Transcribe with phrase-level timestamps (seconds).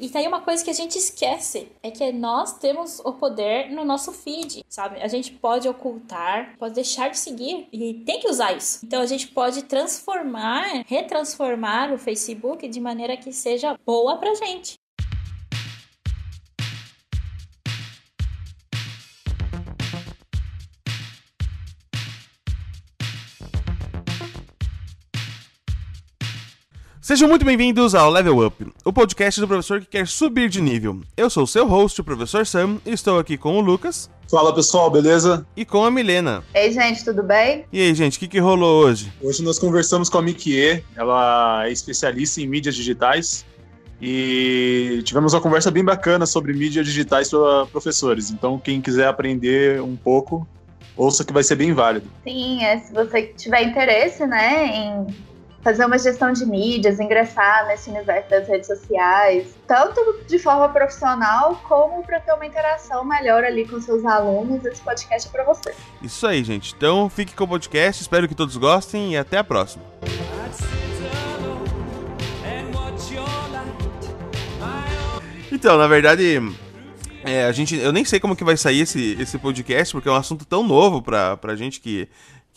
[0.00, 3.70] E tá aí uma coisa que a gente esquece, é que nós temos o poder
[3.70, 4.98] no nosso feed, sabe?
[5.02, 8.80] A gente pode ocultar, pode deixar de seguir e tem que usar isso.
[8.82, 14.79] Então a gente pode transformar, retransformar o Facebook de maneira que seja boa pra gente.
[27.10, 31.00] Sejam muito bem-vindos ao Level Up, o podcast do professor que quer subir de nível.
[31.16, 34.08] Eu sou o seu host, o professor Sam, e estou aqui com o Lucas.
[34.30, 35.44] Fala pessoal, beleza?
[35.56, 36.44] E com a Milena.
[36.54, 37.64] Ei, gente, tudo bem?
[37.72, 39.12] E aí, gente, o que, que rolou hoje?
[39.20, 43.44] Hoje nós conversamos com a Mikie, ela é especialista em mídias digitais
[44.00, 48.30] e tivemos uma conversa bem bacana sobre mídias digitais para professores.
[48.30, 50.46] Então, quem quiser aprender um pouco,
[50.96, 52.08] ouça que vai ser bem válido.
[52.22, 55.29] Sim, é, se você tiver interesse, né, em
[55.62, 61.60] fazer uma gestão de mídias, ingressar nesse universo das redes sociais, tanto de forma profissional
[61.68, 64.64] como para ter uma interação melhor ali com seus alunos.
[64.64, 65.74] Esse podcast é para você.
[66.02, 66.74] Isso aí, gente.
[66.76, 69.84] Então fique com o podcast, espero que todos gostem e até a próxima.
[75.52, 76.40] Então, na verdade,
[77.22, 80.12] é, a gente, eu nem sei como que vai sair esse, esse podcast, porque é
[80.12, 82.08] um assunto tão novo pra, pra gente que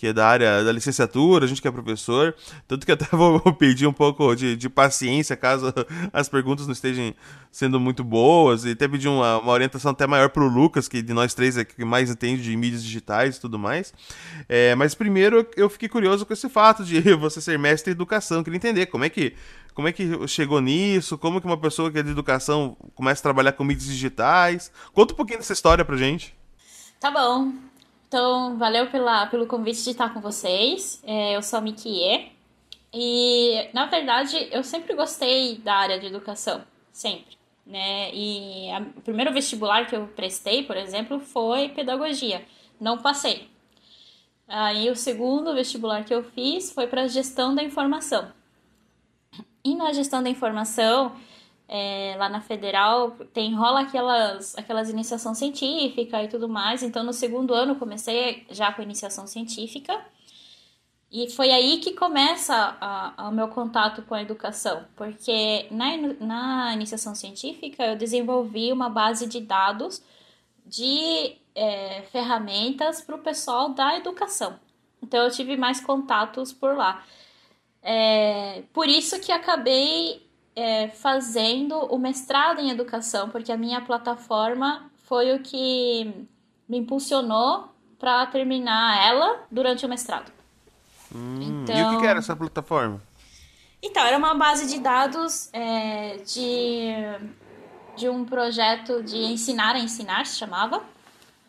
[0.04, 2.36] que é da área da licenciatura, a gente que é professor.
[2.68, 5.74] Tanto que até vou pedir um pouco de, de paciência caso
[6.12, 7.14] as perguntas não estejam
[7.50, 8.66] sendo muito boas.
[8.66, 11.56] E até pedir uma, uma orientação até maior para o Lucas, que de nós três
[11.56, 13.94] é que mais entende de mídias digitais e tudo mais.
[14.50, 18.44] É, mas primeiro eu fiquei curioso com esse fato de você ser mestre em educação.
[18.44, 19.34] Queria entender como é que.
[19.74, 21.18] Como é que chegou nisso?
[21.18, 24.70] Como que uma pessoa que é de educação começa a trabalhar com mídias digitais?
[24.94, 26.36] Conta um pouquinho dessa história pra gente.
[27.00, 27.54] Tá bom.
[28.14, 31.02] Então, valeu pela, pelo convite de estar com vocês.
[31.04, 32.32] É, eu sou a Mikie.
[32.94, 36.64] E, na verdade, eu sempre gostei da área de educação.
[36.92, 37.36] Sempre.
[37.66, 38.14] Né?
[38.14, 42.46] E a, o primeiro vestibular que eu prestei, por exemplo, foi pedagogia.
[42.80, 43.50] Não passei.
[44.48, 48.32] Aí, o segundo vestibular que eu fiz foi para gestão da informação.
[49.66, 51.16] E na gestão da informação,
[51.68, 56.84] é, lá na federal tem rola aquelas aquelas iniciação científica e tudo mais.
[56.84, 60.00] Então no segundo ano comecei já com iniciação científica.
[61.12, 62.76] E foi aí que começa
[63.20, 64.86] o meu contato com a educação.
[64.96, 70.02] Porque na, na iniciação científica eu desenvolvi uma base de dados
[70.66, 74.60] de é, ferramentas para o pessoal da educação.
[75.04, 77.04] Então eu tive mais contatos por lá.
[77.82, 80.23] É, por isso que acabei
[80.56, 86.28] é, fazendo o mestrado em educação, porque a minha plataforma foi o que
[86.68, 87.70] me impulsionou
[88.00, 90.32] para terminar ela durante o mestrado.
[91.14, 93.02] Hum, então, e o que, que, era essa plataforma?
[93.82, 96.94] Então, era uma base de dados é, de,
[97.96, 100.82] de um projeto de ensinar a ensinar, se chamava,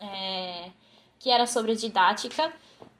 [0.00, 0.70] é,
[1.18, 2.52] que era sobre didática.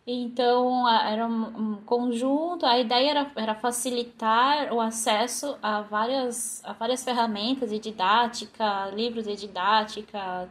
[0.07, 7.03] Então, era um, conjunto, a ideia era, era facilitar o acesso a várias, a várias
[7.03, 10.47] ferramentas de didática, livros de didática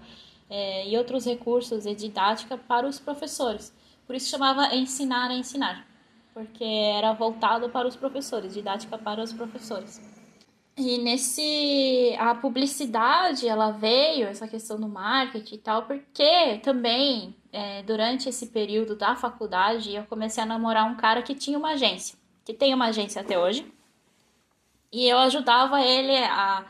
[0.50, 3.72] é, e outros recursos de didática para os professores.
[4.08, 5.86] Por isso chamava Ensinar a Ensinar,
[6.34, 10.13] porque era voltado para os professores, didática para os professores.
[10.76, 17.84] E nesse a publicidade ela veio essa questão do marketing e tal, porque também é,
[17.84, 22.18] durante esse período da faculdade eu comecei a namorar um cara que tinha uma agência,
[22.44, 23.72] que tem uma agência até hoje.
[24.92, 26.66] E eu ajudava ele a,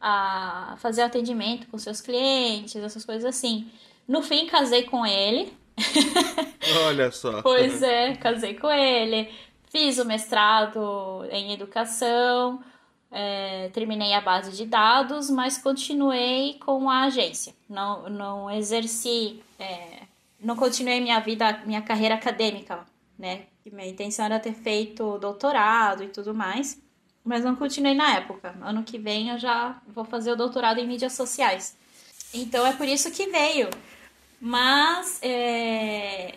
[0.00, 3.70] a fazer atendimento com seus clientes, essas coisas assim.
[4.06, 5.52] No fim, casei com ele.
[6.86, 7.40] Olha só.
[7.42, 9.32] pois é, casei com ele.
[9.70, 12.60] Fiz o mestrado em educação
[13.10, 17.54] é, terminei a base de dados, mas continuei com a agência.
[17.68, 20.02] Não, não exerci, é,
[20.40, 22.86] não continuei minha vida, minha carreira acadêmica,
[23.18, 23.46] né?
[23.64, 26.80] Minha intenção era ter feito doutorado e tudo mais,
[27.24, 28.54] mas não continuei na época.
[28.62, 31.76] Ano que vem eu já vou fazer o doutorado em mídias sociais.
[32.32, 33.68] Então é por isso que veio.
[34.40, 36.34] Mas é,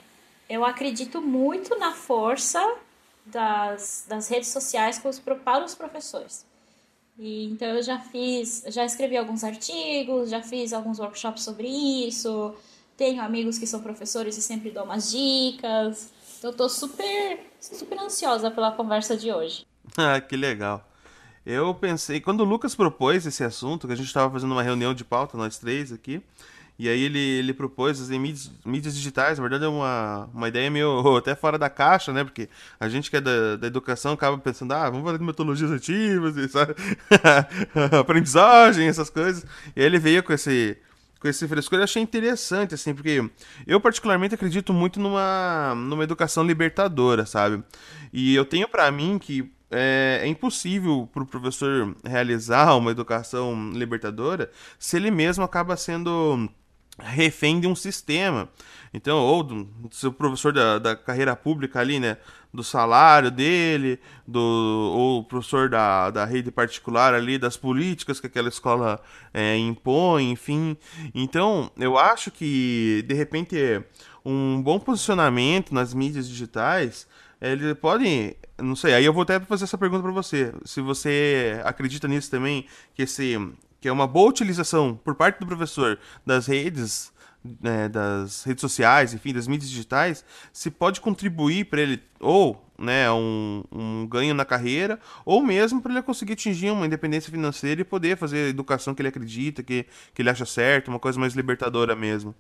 [0.50, 2.76] eu acredito muito na força
[3.26, 6.46] das, das redes sociais para os professores.
[7.18, 12.54] E, então eu já fiz, já escrevi alguns artigos, já fiz alguns workshops sobre isso.
[12.98, 16.12] Tenho amigos que são professores e sempre dou umas dicas.
[16.42, 19.66] Eu tô super, super ansiosa pela conversa de hoje.
[19.98, 20.88] Ah, que legal.
[21.46, 24.94] Eu pensei, quando o Lucas propôs esse assunto, que a gente estava fazendo uma reunião
[24.94, 26.22] de pauta, nós três aqui,
[26.82, 30.68] E aí ele, ele propôs assim, mídias, mídias digitais, na verdade é uma, uma ideia
[30.72, 32.24] meio até fora da caixa, né?
[32.24, 32.50] Porque
[32.80, 36.74] a gente que é da, da educação acaba pensando, ah, vamos fazer metodologias ativas, sabe?
[38.00, 39.46] aprendizagem, essas coisas.
[39.76, 40.76] E aí ele veio com esse
[41.20, 43.30] com esse frescor, eu achei interessante, assim, porque
[43.68, 47.64] eu particularmente acredito muito numa, numa educação libertadora, sabe?
[48.12, 53.70] E eu tenho para mim que é, é impossível para o professor realizar uma educação
[53.72, 54.50] libertadora
[54.80, 56.50] se ele mesmo acaba sendo
[57.04, 58.50] refém de um sistema.
[58.94, 62.18] Então, ou do seu professor da, da carreira pública ali, né?
[62.54, 68.50] Do salário dele, do, ou professor da, da rede particular ali, das políticas que aquela
[68.50, 69.02] escola
[69.34, 70.76] é, impõe, enfim.
[71.16, 73.56] Então, eu acho que, de repente,
[74.26, 77.08] um bom posicionamento nas mídias digitais,
[77.40, 80.54] ele pode, não sei, aí eu vou até fazer essa pergunta para você.
[80.66, 83.38] Se você acredita nisso também, que esse
[83.82, 87.12] que é uma boa utilização por parte do professor das redes
[87.60, 90.24] né, das redes sociais, enfim, das mídias digitais,
[90.54, 95.92] se pode contribuir para ele ou né, um, um ganho na carreira, ou mesmo para
[95.92, 99.86] ele conseguir atingir uma independência financeira e poder fazer a educação que ele acredita, que,
[100.14, 102.36] que ele acha certo, uma coisa mais libertadora mesmo.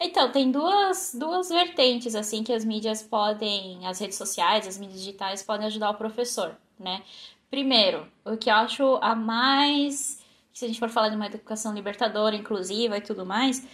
[0.00, 5.00] Então, tem duas, duas vertentes, assim, que as mídias podem, as redes sociais, as mídias
[5.00, 7.02] digitais podem ajudar o professor, né?
[7.50, 10.19] Primeiro, o que eu acho a mais,
[10.52, 13.66] se a gente for falar de uma educação libertadora, inclusiva e tudo mais,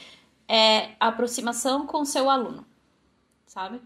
[0.49, 2.65] é a aproximação com o seu aluno,
[3.47, 3.81] sabe?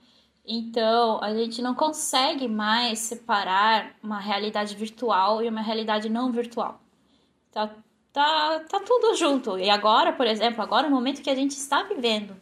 [0.44, 6.80] Então, a gente não consegue mais separar uma realidade virtual e uma realidade não virtual.
[7.52, 7.70] Tá,
[8.12, 9.58] tá, tá tudo junto.
[9.58, 12.36] E agora, por exemplo, agora é o momento que a gente está vivendo,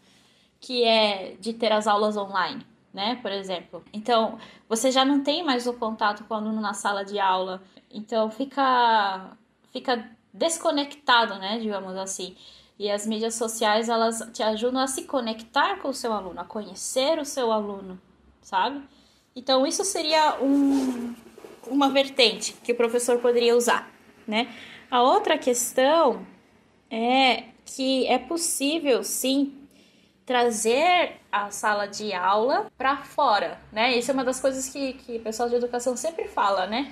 [0.61, 3.17] que é de ter as aulas online, né?
[3.17, 3.85] Por exemplo.
[3.93, 7.63] Então, você já não tem mais o contato com o aluno na sala de aula.
[7.91, 9.37] Então, fica,
[9.73, 11.59] fica desconectado, né?
[11.59, 12.37] Digamos assim.
[12.79, 16.45] E as mídias sociais, elas te ajudam a se conectar com o seu aluno, a
[16.45, 18.01] conhecer o seu aluno,
[18.41, 18.81] sabe?
[19.35, 21.13] Então, isso seria um,
[21.67, 23.91] uma vertente que o professor poderia usar,
[24.27, 24.55] né?
[24.89, 26.25] A outra questão
[26.91, 29.59] é que é possível, sim,
[30.25, 33.97] trazer a sala de aula para fora, né?
[33.97, 36.91] Isso é uma das coisas que, que o pessoal de educação sempre fala, né?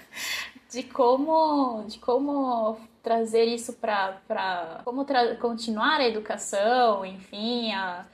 [0.70, 5.04] de como de como trazer isso para como
[5.40, 8.06] continuar a educação, enfim, a,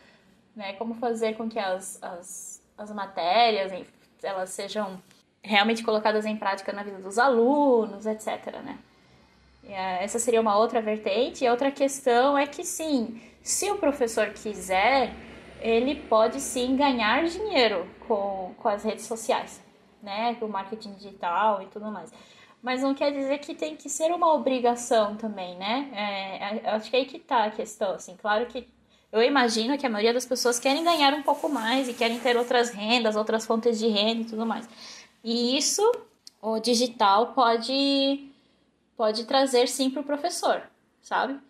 [0.54, 3.72] né, como fazer com que as, as, as matérias
[4.22, 5.00] elas sejam
[5.42, 8.56] realmente colocadas em prática na vida dos alunos, etc.
[8.64, 8.78] Né?
[9.68, 11.44] É, essa seria uma outra vertente.
[11.44, 15.12] E outra questão é que, sim, se o professor quiser,
[15.60, 19.62] ele pode sim ganhar dinheiro com, com as redes sociais,
[20.02, 20.34] né?
[20.36, 22.12] Com o marketing digital e tudo mais
[22.62, 25.90] mas não quer dizer que tem que ser uma obrigação também, né?
[25.92, 28.66] É, é, acho que é aí que tá a questão, assim, claro que
[29.12, 32.36] eu imagino que a maioria das pessoas querem ganhar um pouco mais e querem ter
[32.36, 34.68] outras rendas, outras fontes de renda e tudo mais.
[35.22, 35.82] E isso,
[36.42, 38.30] o digital pode,
[38.96, 40.62] pode trazer sim para o professor,
[41.00, 41.40] sabe?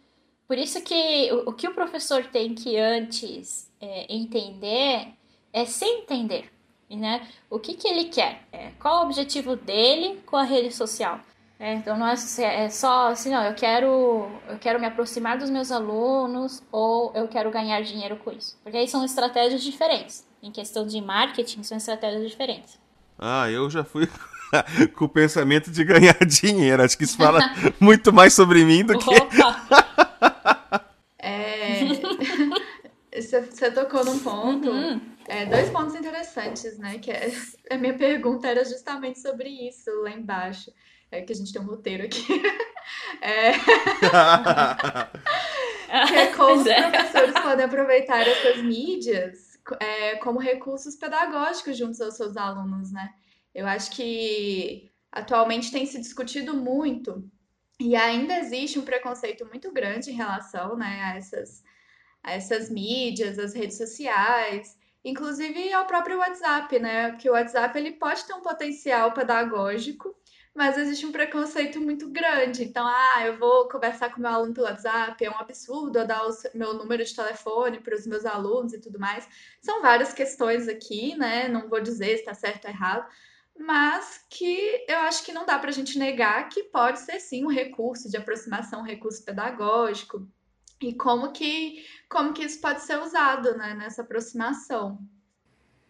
[0.47, 5.09] Por isso que o, o, que o professor tem que antes é, entender
[5.53, 6.53] é se entender
[6.95, 7.27] né?
[7.51, 8.43] O que, que ele quer?
[8.53, 11.19] É, qual o objetivo dele com a rede social?
[11.59, 15.49] É, então não é, é, só assim, não, eu quero, eu quero me aproximar dos
[15.49, 18.59] meus alunos ou eu quero ganhar dinheiro com isso.
[18.63, 20.27] Porque aí são estratégias diferentes.
[20.43, 22.79] Em questão de marketing, são estratégias diferentes.
[23.19, 24.07] Ah, eu já fui
[24.95, 26.83] com o pensamento de ganhar dinheiro.
[26.83, 27.41] Acho que isso fala
[27.81, 29.11] muito mais sobre mim do que.
[29.11, 30.85] Opa!
[31.19, 31.81] é.
[33.19, 34.71] Você tocou num ponto.
[34.71, 36.99] Uhum é, dois pontos interessantes, né?
[36.99, 37.31] Que é,
[37.71, 40.73] a minha pergunta era justamente sobre isso lá embaixo.
[41.11, 42.25] É que a gente tem um roteiro aqui.
[43.21, 43.51] É,
[46.07, 46.89] que é como os é.
[46.89, 53.13] professores podem aproveitar essas mídias é, como recursos pedagógicos junto aos seus alunos, né?
[53.53, 57.29] Eu acho que atualmente tem se discutido muito
[57.81, 61.65] e ainda existe um preconceito muito grande em relação né, a, essas,
[62.23, 64.77] a essas mídias, as redes sociais.
[65.07, 67.13] Inclusive ao próprio WhatsApp, né?
[67.13, 70.13] Que o WhatsApp ele pode ter um potencial pedagógico,
[70.53, 72.65] mas existe um preconceito muito grande.
[72.65, 76.27] Então, ah, eu vou conversar com meu aluno pelo WhatsApp, é um absurdo eu dar
[76.27, 79.29] o meu número de telefone para os meus alunos e tudo mais.
[79.63, 81.47] São várias questões aqui, né?
[81.47, 83.09] Não vou dizer se está certo ou errado,
[83.57, 87.45] mas que eu acho que não dá para a gente negar que pode ser sim
[87.45, 90.29] um recurso de aproximação, um recurso pedagógico
[90.81, 94.99] e como que como que isso pode ser usado né, nessa aproximação.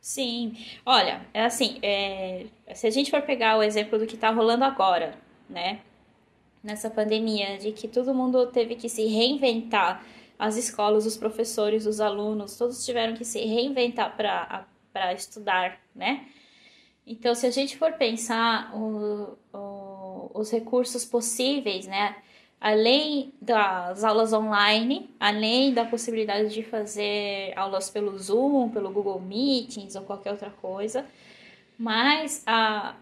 [0.00, 4.30] Sim, olha, é assim, é, se a gente for pegar o exemplo do que está
[4.30, 5.18] rolando agora,
[5.50, 5.80] né,
[6.62, 10.04] nessa pandemia, de que todo mundo teve que se reinventar
[10.38, 16.28] as escolas, os professores, os alunos, todos tiveram que se reinventar para estudar, né?
[17.06, 22.16] Então, se a gente for pensar o, o, os recursos possíveis, né?
[22.68, 29.94] Além das aulas online, além da possibilidade de fazer aulas pelo Zoom, pelo Google Meetings
[29.94, 31.06] ou qualquer outra coisa,
[31.78, 32.96] mas a,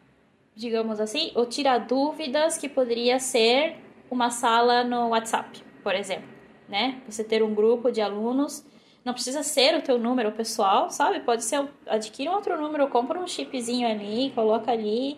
[0.54, 3.76] digamos assim, o tirar dúvidas que poderia ser
[4.10, 6.28] uma sala no WhatsApp, por exemplo,
[6.68, 7.00] né?
[7.08, 8.66] Você ter um grupo de alunos,
[9.02, 11.20] não precisa ser o teu número pessoal, sabe?
[11.20, 15.16] Pode ser, adquire um outro número, compra um chipzinho ali, coloca ali,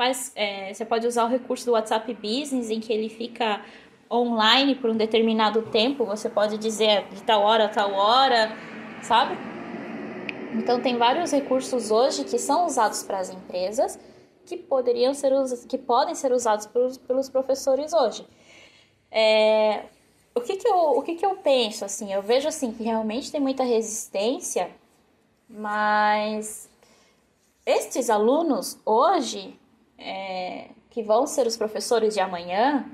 [0.00, 3.62] faz, é, você pode usar o recurso do WhatsApp Business, em que ele fica
[4.10, 8.50] online por um determinado tempo, você pode dizer de tal hora a tal hora,
[9.02, 9.36] sabe?
[10.54, 13.98] Então tem vários recursos hoje que são usados para as empresas
[14.46, 15.32] que poderiam ser
[15.68, 18.26] que podem ser usados pelos, pelos professores hoje.
[19.10, 19.84] É,
[20.34, 22.10] o que que eu o que que eu penso assim?
[22.10, 24.70] Eu vejo assim que realmente tem muita resistência,
[25.46, 26.70] mas
[27.66, 29.59] estes alunos hoje
[30.00, 32.84] é, que vão ser os professores de amanhã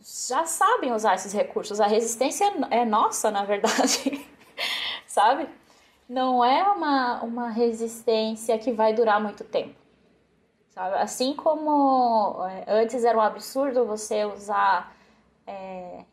[0.00, 1.80] já sabem usar esses recursos.
[1.80, 4.26] A resistência é nossa, na verdade,
[5.06, 5.48] sabe?
[6.08, 9.74] Não é uma, uma resistência que vai durar muito tempo.
[10.70, 10.96] Sabe?
[10.96, 14.96] Assim como é, antes era um absurdo você usar.
[15.46, 16.04] É,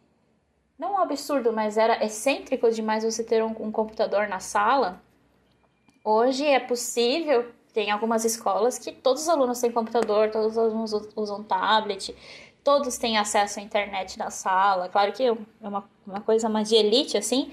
[0.77, 5.01] não um absurdo, mas era excêntrico demais você ter um, um computador na sala.
[6.03, 10.91] Hoje é possível, tem algumas escolas que todos os alunos têm computador, todos os alunos
[11.15, 12.13] usam tablet,
[12.61, 14.89] todos têm acesso à internet na sala.
[14.89, 15.31] Claro que é
[15.61, 17.49] uma, uma coisa mais de elite, assim,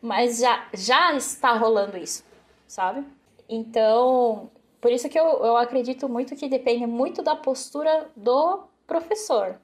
[0.00, 2.24] mas já, já está rolando isso,
[2.66, 3.04] sabe?
[3.46, 9.60] Então, por isso que eu, eu acredito muito que depende muito da postura do professor,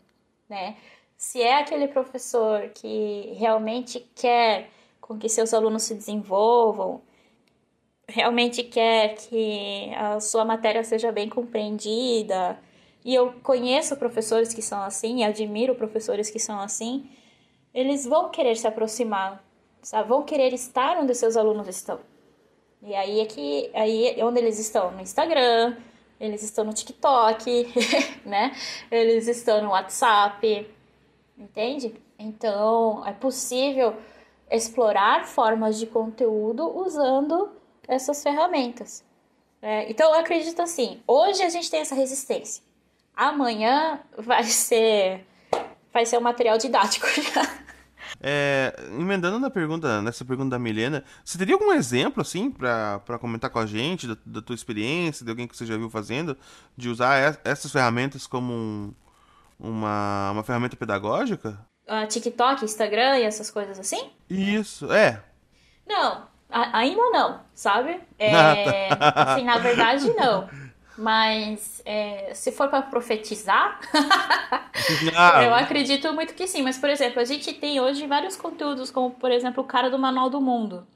[0.47, 0.77] né?
[1.17, 4.69] Se é aquele professor que realmente quer
[5.01, 7.01] com que seus alunos se desenvolvam,
[8.09, 12.59] realmente quer que a sua matéria seja bem compreendida,
[13.05, 17.11] e eu conheço professores que são assim, admiro professores que são assim,
[17.75, 19.45] eles vão querer se aproximar,
[19.83, 20.09] sabe?
[20.09, 22.01] vão querer estar onde seus alunos estão.
[22.83, 25.77] E aí é que aí é onde eles estão no Instagram,
[26.21, 27.67] eles estão no TikTok,
[28.25, 28.55] né?
[28.91, 30.67] Eles estão no WhatsApp,
[31.37, 31.95] entende?
[32.19, 33.95] Então é possível
[34.51, 37.51] explorar formas de conteúdo usando
[37.89, 39.05] essas ferramentas.
[39.61, 42.63] É, então eu acredito assim, hoje a gente tem essa resistência.
[43.17, 45.25] Amanhã vai ser
[45.93, 47.65] vai ser um material didático já.
[48.21, 53.51] É, emendando na pergunta, nessa pergunta da Milena, você teria algum exemplo, assim, para comentar
[53.51, 56.37] com a gente, da, da, tua experiência, de alguém que você já viu fazendo,
[56.77, 58.95] de usar essas ferramentas como um,
[59.59, 61.59] uma, uma ferramenta pedagógica?
[61.87, 64.11] Uh, TikTok, Instagram e essas coisas assim?
[64.29, 65.23] Isso, é.
[65.87, 68.01] Não, a, ainda não, sabe?
[68.17, 69.23] É, ah, tá.
[69.25, 70.49] assim, na verdade, não.
[70.97, 73.81] Mas é, se for para profetizar,
[75.17, 75.43] ah.
[75.43, 76.63] eu acredito muito que sim.
[76.63, 79.99] Mas, por exemplo, a gente tem hoje vários conteúdos, como, por exemplo, o cara do
[79.99, 80.87] Manual do Mundo,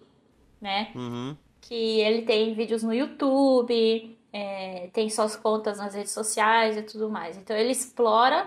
[0.60, 0.92] né?
[0.94, 1.36] Uhum.
[1.60, 7.10] Que ele tem vídeos no YouTube, é, tem suas contas nas redes sociais e tudo
[7.10, 7.36] mais.
[7.36, 8.46] Então, ele explora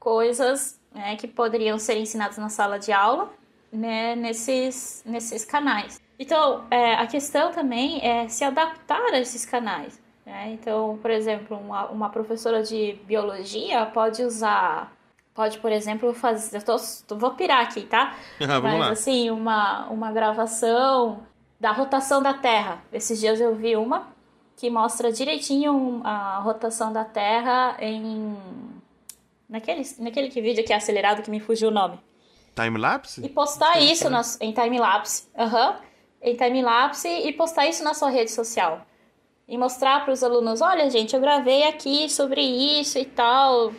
[0.00, 3.32] coisas né, que poderiam ser ensinadas na sala de aula,
[3.72, 6.00] né, nesses, nesses canais.
[6.20, 9.98] Então, é, a questão também é se adaptar a esses canais.
[10.26, 10.50] Né?
[10.52, 14.92] Então, por exemplo, uma, uma professora de biologia pode usar
[15.34, 16.58] pode, por exemplo, fazer.
[16.58, 16.62] Eu
[17.06, 18.14] tô, vou pirar aqui, tá?
[18.38, 18.90] Ah, Mas lá.
[18.90, 21.22] assim, uma, uma gravação
[21.58, 22.82] da rotação da Terra.
[22.92, 24.08] Esses dias eu vi uma
[24.56, 28.36] que mostra direitinho a rotação da Terra em.
[29.48, 31.98] Naquele, naquele que vídeo que é acelerado que me fugiu o nome.
[32.54, 33.24] Time-lapse?
[33.24, 35.26] E postar isso na, em time-lapse.
[35.36, 35.70] Aham.
[35.70, 35.89] Uhum.
[36.22, 38.86] Em time-lapse e postar isso na sua rede social
[39.50, 43.72] e mostrar para os alunos: olha, gente, eu gravei aqui sobre isso e tal.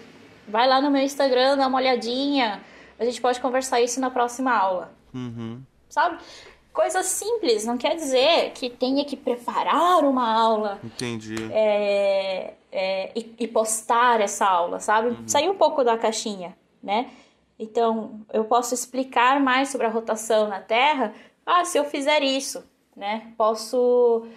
[0.47, 2.61] Vai lá no meu Instagram, dá uma olhadinha.
[2.99, 4.93] A gente pode conversar isso na próxima aula.
[5.13, 5.61] Uhum.
[5.87, 6.17] Sabe?
[6.73, 10.79] Coisa simples, não quer dizer que tenha que preparar uma aula.
[10.83, 11.35] Entendi.
[11.51, 15.09] É, é, e, e, postar essa aula, sabe?
[15.09, 15.27] Uhum.
[15.27, 17.09] Sair um pouco da caixinha, né?
[17.59, 21.13] Então, eu posso explicar mais sobre a rotação na Terra.
[21.45, 22.63] Ah, se eu fizer isso,
[22.95, 23.33] né?
[23.37, 24.27] Posso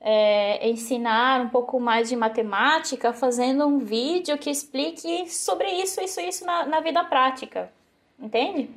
[0.00, 6.20] é, ensinar um pouco mais de matemática fazendo um vídeo que explique sobre isso, isso,
[6.20, 7.72] isso na, na vida prática.
[8.18, 8.70] Entende?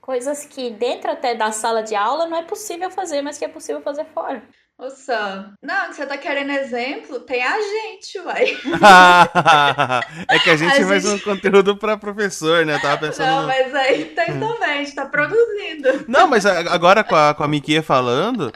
[0.00, 3.48] Coisas que dentro até da sala de aula não é possível fazer, mas que é
[3.48, 4.42] possível fazer fora.
[4.80, 7.20] Ô Sam, não, que você tá querendo exemplo?
[7.20, 8.56] Tem a gente, uai.
[10.26, 11.16] é que a gente a faz gente...
[11.16, 12.78] um conteúdo pra professor, né?
[12.78, 13.26] tava pensando.
[13.26, 16.06] Não, mas aí tem também, a gente tá produzindo.
[16.08, 18.50] Não, mas agora com a, com a Miquia falando,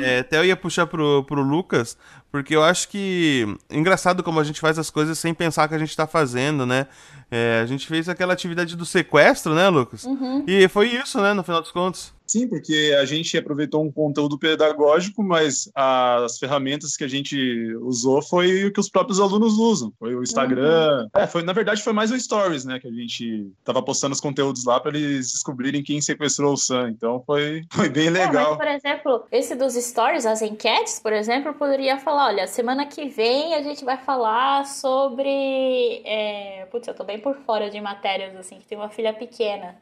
[0.00, 1.98] é, até eu ia puxar pro, pro Lucas,
[2.30, 3.44] porque eu acho que.
[3.68, 6.86] Engraçado como a gente faz as coisas sem pensar que a gente tá fazendo, né?
[7.28, 10.04] É, a gente fez aquela atividade do sequestro, né, Lucas?
[10.04, 10.44] Uhum.
[10.46, 12.13] E foi isso, né, no final dos contos.
[12.34, 17.36] Sim, porque a gente aproveitou um conteúdo pedagógico, mas as ferramentas que a gente
[17.76, 19.92] usou foi o que os próprios alunos usam.
[20.00, 21.02] Foi o Instagram.
[21.02, 21.08] Uhum.
[21.14, 22.80] É, foi, na verdade, foi mais o Stories, né?
[22.80, 26.90] Que a gente tava postando os conteúdos lá para eles descobrirem quem sequestrou o Sam.
[26.90, 28.46] Então foi, foi bem legal.
[28.46, 32.84] É, mas, por exemplo, esse dos Stories, as enquetes, por exemplo, poderia falar: olha, semana
[32.84, 36.02] que vem a gente vai falar sobre.
[36.04, 36.66] É...
[36.68, 39.76] Putz, eu tô bem por fora de matérias, assim, que tem uma filha pequena.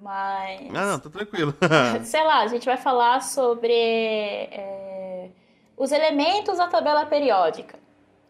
[0.00, 0.60] Mas.
[0.74, 1.54] Ah, não, tá tranquilo.
[2.04, 5.30] sei lá, a gente vai falar sobre é,
[5.76, 7.78] os elementos da tabela periódica.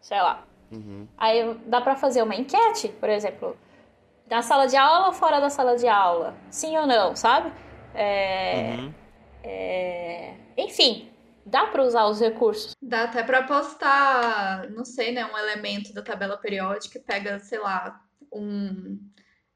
[0.01, 0.43] Sei lá.
[0.71, 1.07] Uhum.
[1.17, 3.57] Aí dá pra fazer uma enquete, por exemplo,
[4.29, 6.35] na sala de aula ou fora da sala de aula?
[6.49, 7.51] Sim ou não, sabe?
[7.93, 8.93] É, uhum.
[9.43, 11.09] é, enfim,
[11.45, 12.75] dá para usar os recursos.
[12.81, 17.59] Dá até para postar, não sei, né, um elemento da tabela periódica e pega, sei
[17.59, 18.99] lá, um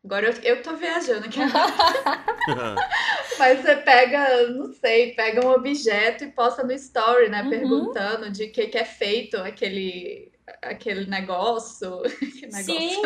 [0.03, 1.39] Agora eu, eu tô viajando aqui.
[3.37, 7.43] Mas você pega, não sei, pega um objeto e posta no story, né?
[7.43, 7.49] Uhum.
[7.49, 10.31] Perguntando de que, que é feito aquele,
[10.61, 12.01] aquele negócio.
[12.41, 12.63] negócio.
[12.63, 13.01] Sim!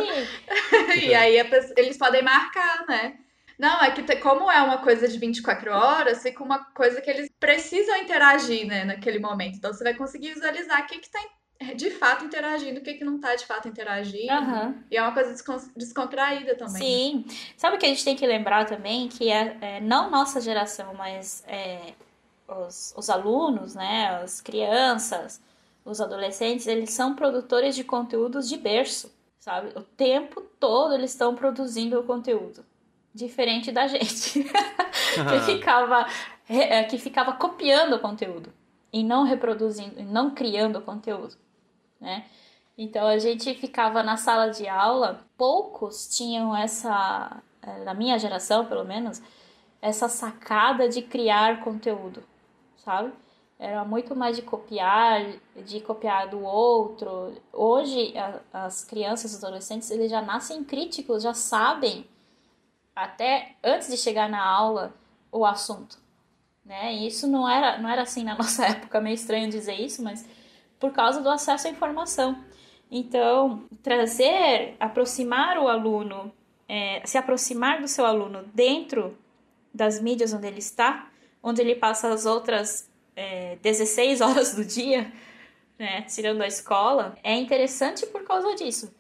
[1.03, 3.17] e aí pessoa, eles podem marcar, né?
[3.57, 7.29] Não, é que como é uma coisa de 24 horas, fica uma coisa que eles
[7.39, 9.55] precisam interagir, né, naquele momento.
[9.55, 11.21] Então você vai conseguir visualizar o que, que tá
[11.75, 14.33] de fato interagindo, o que, que não tá de fato interagindo.
[14.33, 14.75] Uhum.
[14.91, 15.33] E é uma coisa
[15.75, 16.81] descontraída também.
[16.81, 17.25] Sim.
[17.55, 19.07] Sabe o que a gente tem que lembrar também?
[19.07, 21.93] Que é, é não nossa geração, mas é,
[22.47, 25.41] os, os alunos, né, as crianças,
[25.85, 29.69] os adolescentes, eles são produtores de conteúdos de berço, sabe?
[29.77, 32.65] O tempo todo eles estão produzindo o conteúdo.
[33.13, 36.05] Diferente da gente, que, ficava,
[36.49, 38.51] é, que ficava copiando o conteúdo
[38.91, 41.37] e não reproduzindo, não criando conteúdo
[42.05, 42.25] né?
[42.77, 48.65] Então a gente ficava na sala de aula, poucos tinham essa, eh, na minha geração
[48.65, 49.21] pelo menos,
[49.81, 52.23] essa sacada de criar conteúdo,
[52.77, 53.11] sabe?
[53.57, 55.25] Era muito mais de copiar,
[55.65, 57.33] de copiar do outro.
[57.53, 62.05] Hoje a, as crianças, os adolescentes, eles já nascem críticos, já sabem
[62.95, 64.93] até antes de chegar na aula
[65.31, 65.97] o assunto,
[66.65, 66.93] né?
[66.93, 70.25] E isso não era, não era assim na nossa época, meio estranho dizer isso, mas
[70.85, 72.37] por causa do acesso à informação.
[72.91, 76.31] Então, trazer, aproximar o aluno,
[76.69, 79.17] é, se aproximar do seu aluno dentro
[79.73, 81.09] das mídias onde ele está,
[81.41, 85.11] onde ele passa as outras é, 16 horas do dia,
[85.77, 88.93] né, tirando a escola, é interessante por causa disso.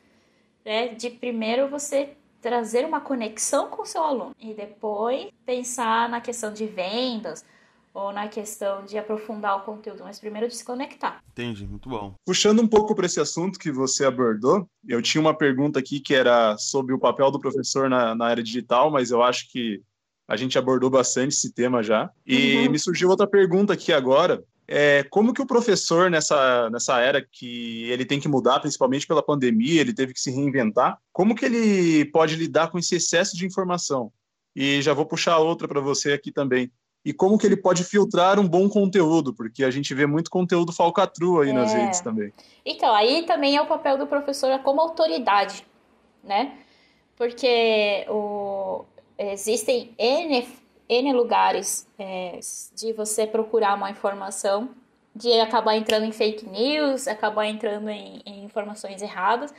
[0.65, 6.19] Né, de primeiro você trazer uma conexão com o seu aluno e depois pensar na
[6.19, 7.45] questão de vendas,
[7.95, 11.23] ou na questão de aprofundar o conteúdo, mas primeiro desconectar.
[11.31, 12.13] Entendi, muito bom.
[12.25, 16.13] Puxando um pouco para esse assunto que você abordou, eu tinha uma pergunta aqui que
[16.13, 19.81] era sobre o papel do professor na, na era digital, mas eu acho que
[20.27, 22.11] a gente abordou bastante esse tema já.
[22.25, 22.71] E uhum.
[22.71, 24.43] me surgiu outra pergunta aqui agora.
[24.67, 29.23] É, como que o professor, nessa, nessa era que ele tem que mudar, principalmente pela
[29.23, 33.45] pandemia, ele teve que se reinventar, como que ele pode lidar com esse excesso de
[33.45, 34.11] informação?
[34.53, 36.69] E já vou puxar outra para você aqui também
[37.05, 40.73] e como que ele pode filtrar um bom conteúdo, porque a gente vê muito conteúdo
[40.73, 41.53] falcatrua aí é.
[41.53, 42.33] nas redes também.
[42.65, 45.63] Então, aí também é o papel do professor como autoridade,
[46.23, 46.57] né?
[47.15, 48.83] Porque o,
[49.19, 50.47] existem N,
[50.89, 52.39] N lugares é,
[52.75, 54.69] de você procurar uma informação,
[55.15, 59.53] de acabar entrando em fake news, acabar entrando em, em informações erradas.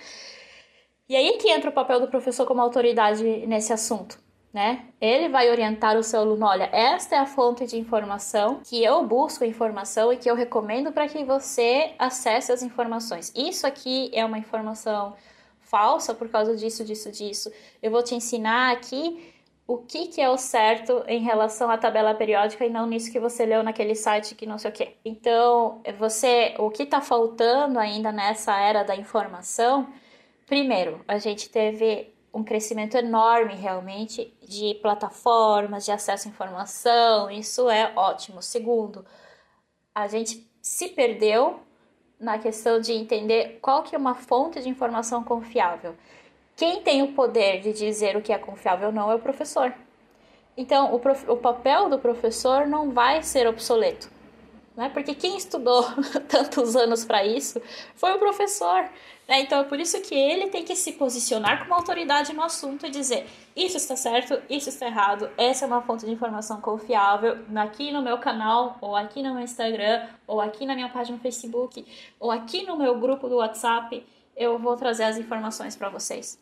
[1.08, 4.25] E aí que entra o papel do professor como autoridade nesse assunto
[4.56, 4.86] né?
[4.98, 9.06] Ele vai orientar o seu aluno, olha, esta é a fonte de informação que eu
[9.06, 13.30] busco informação e que eu recomendo para que você acesse as informações.
[13.36, 15.14] Isso aqui é uma informação
[15.60, 17.52] falsa por causa disso, disso, disso.
[17.82, 19.30] Eu vou te ensinar aqui
[19.66, 23.20] o que, que é o certo em relação à tabela periódica e não nisso que
[23.20, 24.96] você leu naquele site que não sei o quê.
[25.04, 29.86] Então, você, o que está faltando ainda nessa era da informação?
[30.46, 37.70] Primeiro, a gente teve um crescimento enorme realmente de plataformas, de acesso à informação, isso
[37.70, 38.42] é ótimo.
[38.42, 39.06] Segundo,
[39.94, 41.60] a gente se perdeu
[42.20, 45.96] na questão de entender qual que é uma fonte de informação confiável.
[46.54, 49.72] Quem tem o poder de dizer o que é confiável ou não é o professor.
[50.54, 51.30] Então, o, prof...
[51.30, 54.10] o papel do professor não vai ser obsoleto.
[54.76, 54.90] Né?
[54.90, 55.84] Porque quem estudou
[56.28, 57.60] tantos anos para isso
[57.94, 58.88] foi o professor.
[59.26, 59.40] Né?
[59.40, 62.90] Então é por isso que ele tem que se posicionar como autoridade no assunto e
[62.90, 67.90] dizer isso está certo, isso está errado, essa é uma fonte de informação confiável, aqui
[67.90, 71.84] no meu canal, ou aqui no meu Instagram, ou aqui na minha página no Facebook,
[72.20, 76.38] ou aqui no meu grupo do WhatsApp, eu vou trazer as informações para vocês.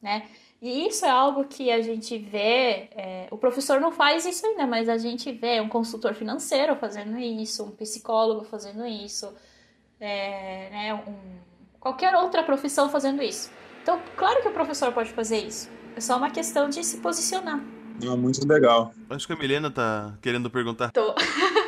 [0.00, 0.26] Né?
[0.64, 4.66] E isso é algo que a gente vê, é, o professor não faz isso ainda,
[4.66, 9.30] mas a gente vê um consultor financeiro fazendo isso, um psicólogo fazendo isso,
[10.00, 11.14] é, né, um,
[11.78, 13.50] qualquer outra profissão fazendo isso.
[13.82, 15.68] Então, claro que o professor pode fazer isso.
[15.94, 17.62] É só uma questão de se posicionar.
[18.02, 18.94] Ah, muito legal.
[19.10, 20.92] Acho que a Milena tá querendo perguntar.
[20.92, 21.14] Tô.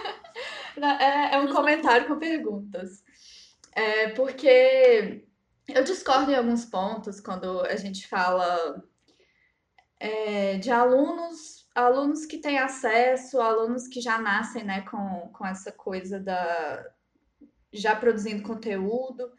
[0.80, 3.04] é, é um comentário com perguntas.
[3.72, 5.22] É porque
[5.68, 8.82] eu discordo em alguns pontos quando a gente fala
[9.98, 15.72] é, de alunos, alunos que têm acesso, alunos que já nascem né, com, com essa
[15.72, 16.86] coisa da
[17.72, 19.30] já produzindo conteúdo,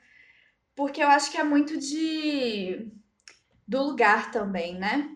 [0.76, 2.92] porque eu acho que é muito de
[3.68, 5.10] do lugar também, né?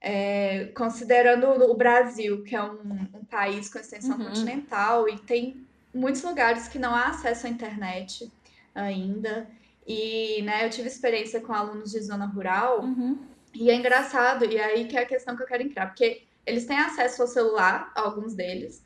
[0.00, 4.26] É, considerando o Brasil, que é um, um país com extensão uhum.
[4.26, 8.30] continental e tem muitos lugares que não há acesso à internet
[8.74, 9.48] ainda.
[9.86, 12.82] E, né, eu tive experiência com alunos de zona rural.
[12.82, 13.18] Uhum.
[13.54, 16.66] E é engraçado, e aí que é a questão que eu quero entrar, porque eles
[16.66, 18.84] têm acesso ao celular, alguns deles,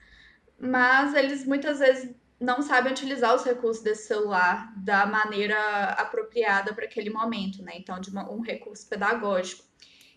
[0.59, 6.87] mas eles muitas vezes não sabem utilizar os recursos desse celular da maneira apropriada para
[6.87, 7.73] aquele momento, né?
[7.77, 9.65] Então, de uma, um recurso pedagógico.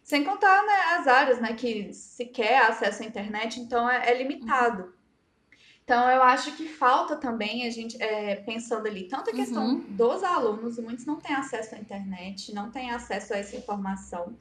[0.03, 4.17] Sem contar né, as áreas né, que se quer acesso à internet, então é, é
[4.17, 4.93] limitado.
[5.83, 5.93] Uhum.
[5.93, 9.79] Então, eu acho que falta também a gente, é, pensando ali, tanto a questão uhum.
[9.89, 14.35] dos alunos, muitos não têm acesso à internet, não têm acesso a essa informação,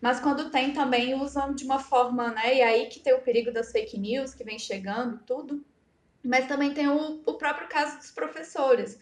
[0.00, 2.56] mas quando tem também usam de uma forma, né?
[2.56, 5.64] E aí que tem o perigo das fake news que vem chegando, tudo.
[6.24, 8.98] Mas também tem o, o próprio caso dos professores,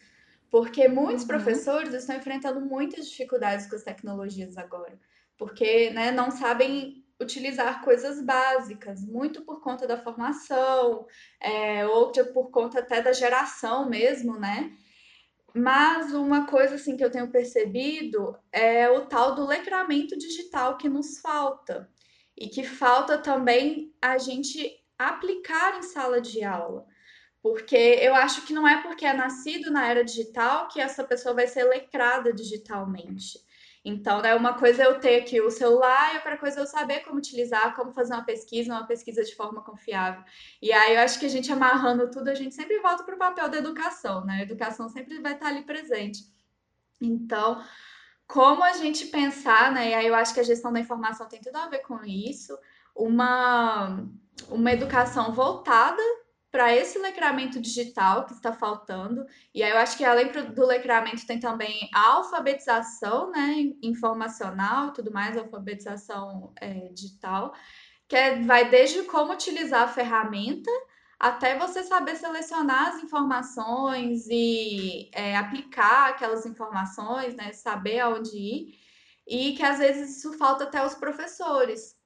[0.50, 1.28] porque muitos uhum.
[1.28, 4.98] professores estão enfrentando muitas dificuldades com as tecnologias agora,
[5.38, 11.06] porque né, não sabem utilizar coisas básicas, muito por conta da formação,
[11.40, 14.72] é, outra por conta até da geração mesmo, né?
[15.54, 20.88] Mas uma coisa assim que eu tenho percebido é o tal do letramento digital que
[20.88, 21.88] nos falta
[22.36, 26.84] e que falta também a gente aplicar em sala de aula.
[27.40, 31.34] Porque eu acho que não é porque é nascido na era digital que essa pessoa
[31.34, 33.38] vai ser letrada digitalmente.
[33.84, 36.66] Então, né, uma coisa é eu ter aqui o celular e outra coisa é eu
[36.66, 40.24] saber como utilizar, como fazer uma pesquisa, uma pesquisa de forma confiável.
[40.62, 43.18] E aí eu acho que a gente amarrando tudo, a gente sempre volta para o
[43.18, 44.36] papel da educação, né?
[44.36, 46.24] A educação sempre vai estar ali presente.
[46.98, 47.62] Então,
[48.26, 49.90] como a gente pensar, né?
[49.90, 52.58] E aí eu acho que a gestão da informação tem tudo a ver com isso,
[52.96, 54.02] uma,
[54.48, 56.02] uma educação voltada
[56.54, 59.26] para esse letramento digital que está faltando.
[59.52, 65.12] E aí eu acho que além do letramento tem também a alfabetização, né, informacional, tudo
[65.12, 67.52] mais, alfabetização é, digital,
[68.06, 70.70] que é, vai desde como utilizar a ferramenta
[71.18, 78.78] até você saber selecionar as informações e é, aplicar aquelas informações, né, saber aonde ir,
[79.26, 81.96] e que às vezes isso falta até aos professores.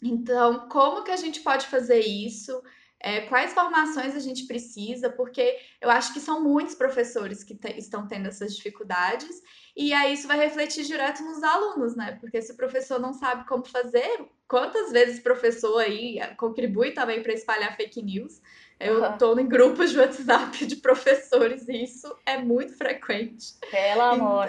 [0.00, 2.62] Então, como que a gente pode fazer isso?
[3.02, 8.06] É, quais formações a gente precisa, porque eu acho que são muitos professores que estão
[8.06, 9.42] tendo essas dificuldades,
[9.76, 12.16] e aí isso vai refletir direto nos alunos, né?
[12.20, 17.22] Porque se o professor não sabe como fazer, quantas vezes o professor aí contribui também
[17.22, 18.40] para espalhar fake news?
[18.82, 23.54] Eu estou em grupos de WhatsApp de professores e isso é muito frequente.
[23.70, 24.48] Pelo amor.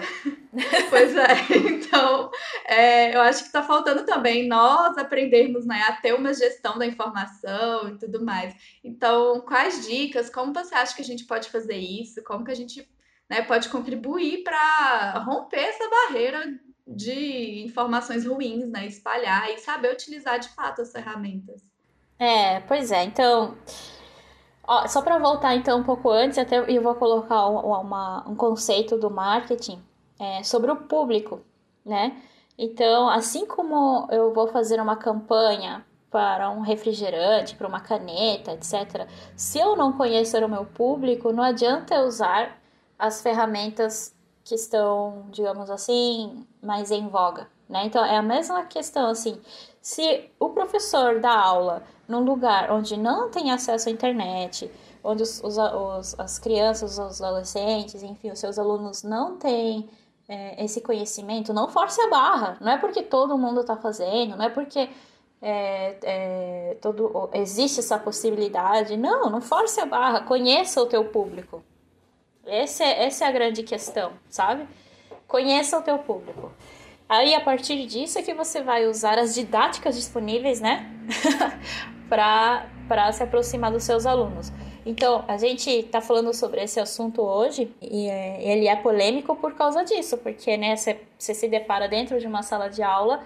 [0.90, 1.34] pois é,
[1.68, 2.30] então
[2.66, 6.86] é, eu acho que está faltando também nós aprendermos né, a ter uma gestão da
[6.86, 8.54] informação e tudo mais.
[8.82, 10.28] Então, quais dicas?
[10.28, 12.22] Como você acha que a gente pode fazer isso?
[12.24, 12.88] Como que a gente
[13.30, 18.86] né, pode contribuir para romper essa barreira de informações ruins, né?
[18.86, 21.62] Espalhar e saber utilizar de fato as ferramentas.
[22.18, 23.04] É, pois é.
[23.04, 23.56] Então,
[24.66, 28.96] Ó, só para voltar então um pouco antes, até eu vou colocar uma, um conceito
[28.96, 29.82] do marketing
[30.18, 31.40] é, sobre o público,
[31.84, 32.16] né?
[32.56, 39.08] Então, assim como eu vou fazer uma campanha para um refrigerante, para uma caneta, etc.,
[39.36, 42.56] se eu não conhecer o meu público, não adianta eu usar
[42.98, 47.84] as ferramentas que estão, digamos assim, mais em voga, né?
[47.86, 49.40] Então, é a mesma questão, assim,
[49.84, 54.70] se o professor dá aula num lugar onde não tem acesso à internet,
[55.04, 59.90] onde os, os, os, as crianças, os adolescentes, enfim, os seus alunos não têm
[60.26, 62.56] é, esse conhecimento, não force a barra.
[62.62, 64.88] Não é porque todo mundo está fazendo, não é porque
[65.42, 68.96] é, é, todo, existe essa possibilidade.
[68.96, 71.62] Não, não force a barra, conheça o teu público.
[72.46, 74.66] Esse é, essa é a grande questão, sabe?
[75.28, 76.50] Conheça o teu público.
[77.08, 80.90] Aí, a partir disso, é que você vai usar as didáticas disponíveis, né?
[82.08, 84.52] para se aproximar dos seus alunos.
[84.86, 89.54] Então, a gente está falando sobre esse assunto hoje e é, ele é polêmico por
[89.54, 93.24] causa disso, porque né, você se depara dentro de uma sala de aula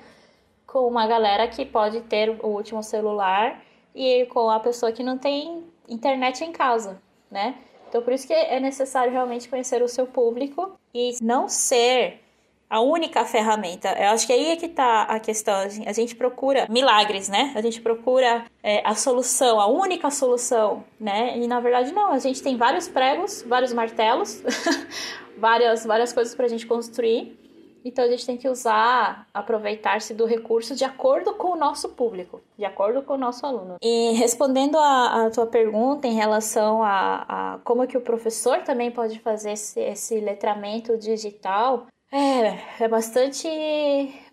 [0.66, 3.60] com uma galera que pode ter o último celular
[3.94, 7.56] e com a pessoa que não tem internet em casa, né?
[7.88, 12.20] Então, por isso que é necessário realmente conhecer o seu público e não ser
[12.68, 13.88] a única ferramenta.
[13.98, 15.54] Eu acho que aí é que está a questão.
[15.86, 17.52] A gente procura milagres, né?
[17.54, 21.38] A gente procura é, a solução, a única solução, né?
[21.38, 22.12] E na verdade não.
[22.12, 24.42] A gente tem vários pregos, vários martelos,
[25.38, 27.38] várias, várias coisas para a gente construir.
[27.84, 32.40] Então a gente tem que usar, aproveitar-se do recurso de acordo com o nosso público,
[32.58, 33.76] de acordo com o nosso aluno.
[33.80, 38.90] E respondendo a, a tua pergunta em relação a, a, como que o professor também
[38.90, 43.48] pode fazer esse, esse letramento digital, é, é bastante,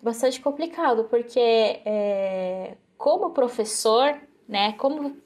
[0.02, 1.40] bastante complicado, porque
[1.84, 5.16] é, como professor, né, como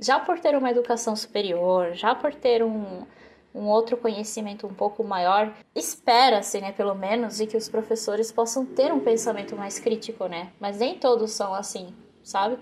[0.00, 3.06] já por ter uma educação superior, já por ter um,
[3.54, 8.66] um outro conhecimento um pouco maior, espera-se, né, pelo menos, de que os professores possam
[8.66, 10.52] ter um pensamento mais crítico, né?
[10.58, 12.58] Mas nem todos são assim, sabe?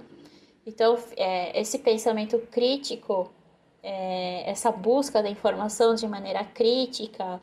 [0.66, 3.32] Então, é, esse pensamento crítico,
[3.82, 7.40] é, essa busca da informação de maneira crítica,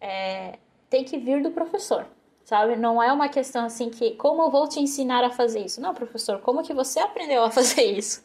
[0.00, 0.58] é,
[0.92, 2.04] tem que vir do professor,
[2.44, 2.76] sabe?
[2.76, 5.80] Não é uma questão assim que, como eu vou te ensinar a fazer isso?
[5.80, 8.22] Não, professor, como que você aprendeu a fazer isso,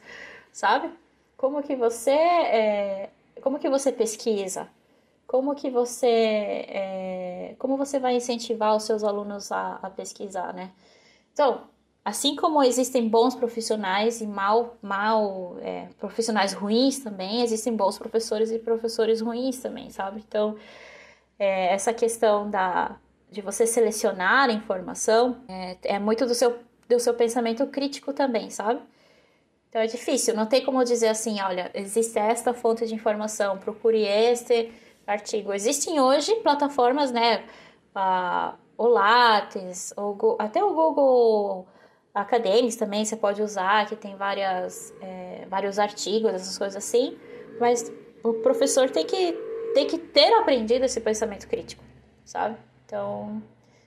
[0.51, 0.89] sabe?
[1.37, 3.09] Como que você, é,
[3.41, 4.67] como que você pesquisa?
[5.25, 10.71] Como que você, é, como você vai incentivar os seus alunos a, a pesquisar, né?
[11.31, 11.61] Então,
[12.03, 18.51] assim como existem bons profissionais e mal, mal é, profissionais ruins também, existem bons professores
[18.51, 20.21] e professores ruins também, sabe?
[20.27, 20.57] Então,
[21.39, 22.97] é, essa questão da,
[23.29, 28.49] de você selecionar a informação é, é muito do seu, do seu pensamento crítico também,
[28.49, 28.81] sabe?
[29.69, 34.01] Então é difícil, não tem como dizer assim, olha, existe esta fonte de informação, procure
[34.01, 34.71] este
[35.05, 35.53] artigo.
[35.53, 37.43] Existem hoje plataformas, né,
[38.77, 41.67] o Lattes, o, até o Google
[42.13, 47.17] Academics também você pode usar, que tem várias, é, vários artigos, essas coisas assim,
[47.59, 47.91] mas
[48.23, 51.83] o professor tem que tem que ter aprendido esse pensamento crítico,
[52.25, 52.57] sabe?
[52.85, 53.41] Então,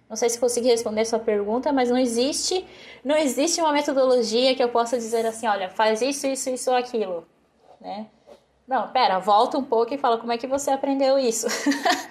[0.08, 2.66] não sei se consegui responder sua pergunta, mas não existe,
[3.04, 7.26] não existe uma metodologia que eu possa dizer assim, olha, faz isso, isso, isso aquilo,
[7.80, 8.06] né?
[8.66, 11.48] Não, pera, volta um pouco e fala como é que você aprendeu isso.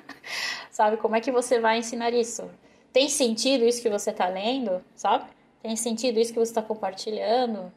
[0.79, 0.95] sabe?
[0.95, 2.49] Como é que você vai ensinar isso?
[2.93, 5.25] Tem sentido isso que você está lendo, sabe?
[5.62, 7.69] Tem sentido isso que você está compartilhando?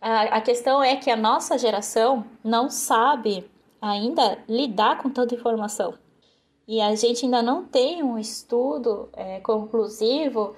[0.00, 3.48] A, a questão é que a nossa geração não sabe
[3.80, 5.94] ainda lidar com tanta informação.
[6.66, 10.54] E a gente ainda não tem um estudo é, conclusivo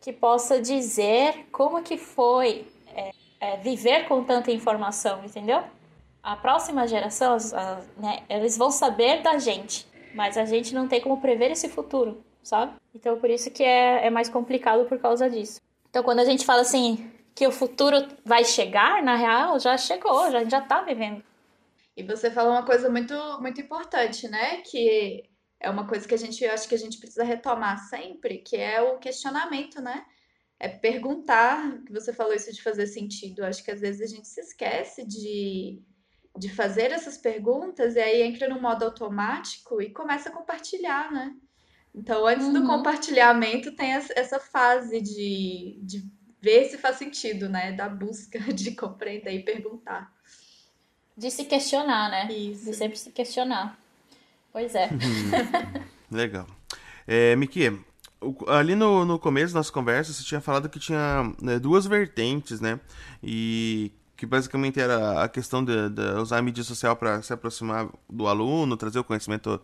[0.00, 5.62] que possa dizer como que foi é, é, viver com tanta informação, entendeu?
[6.22, 7.36] A próxima geração,
[7.96, 12.22] né, eles vão saber da gente, mas a gente não tem como prever esse futuro,
[12.42, 12.72] sabe?
[12.94, 15.60] Então por isso que é, é mais complicado por causa disso.
[15.88, 20.30] Então quando a gente fala assim que o futuro vai chegar, na real já chegou,
[20.30, 21.22] já já tá vivendo.
[22.00, 24.62] E você falou uma coisa muito, muito importante, né?
[24.62, 25.22] Que
[25.60, 28.56] é uma coisa que a gente eu acho que a gente precisa retomar sempre, que
[28.56, 30.06] é o questionamento, né?
[30.58, 33.40] É perguntar, que você falou isso de fazer sentido.
[33.40, 35.82] Eu acho que às vezes a gente se esquece de,
[36.36, 41.34] de fazer essas perguntas e aí entra no modo automático e começa a compartilhar, né?
[41.94, 42.52] Então, antes uhum.
[42.54, 46.10] do compartilhamento, tem essa fase de, de
[46.40, 47.72] ver se faz sentido, né?
[47.72, 50.10] Da busca de compreender e perguntar.
[51.16, 52.32] De se questionar, né?
[52.32, 52.64] Isso.
[52.64, 53.78] De sempre se questionar.
[54.52, 54.88] Pois é.
[54.88, 55.82] Uhum.
[56.10, 56.46] Legal.
[57.06, 57.78] É, Miki,
[58.48, 62.80] ali no, no começo das conversas você tinha falado que tinha né, duas vertentes, né?
[63.22, 67.88] E que basicamente era a questão de, de usar a mídia social para se aproximar
[68.08, 69.60] do aluno, trazer o conhecimento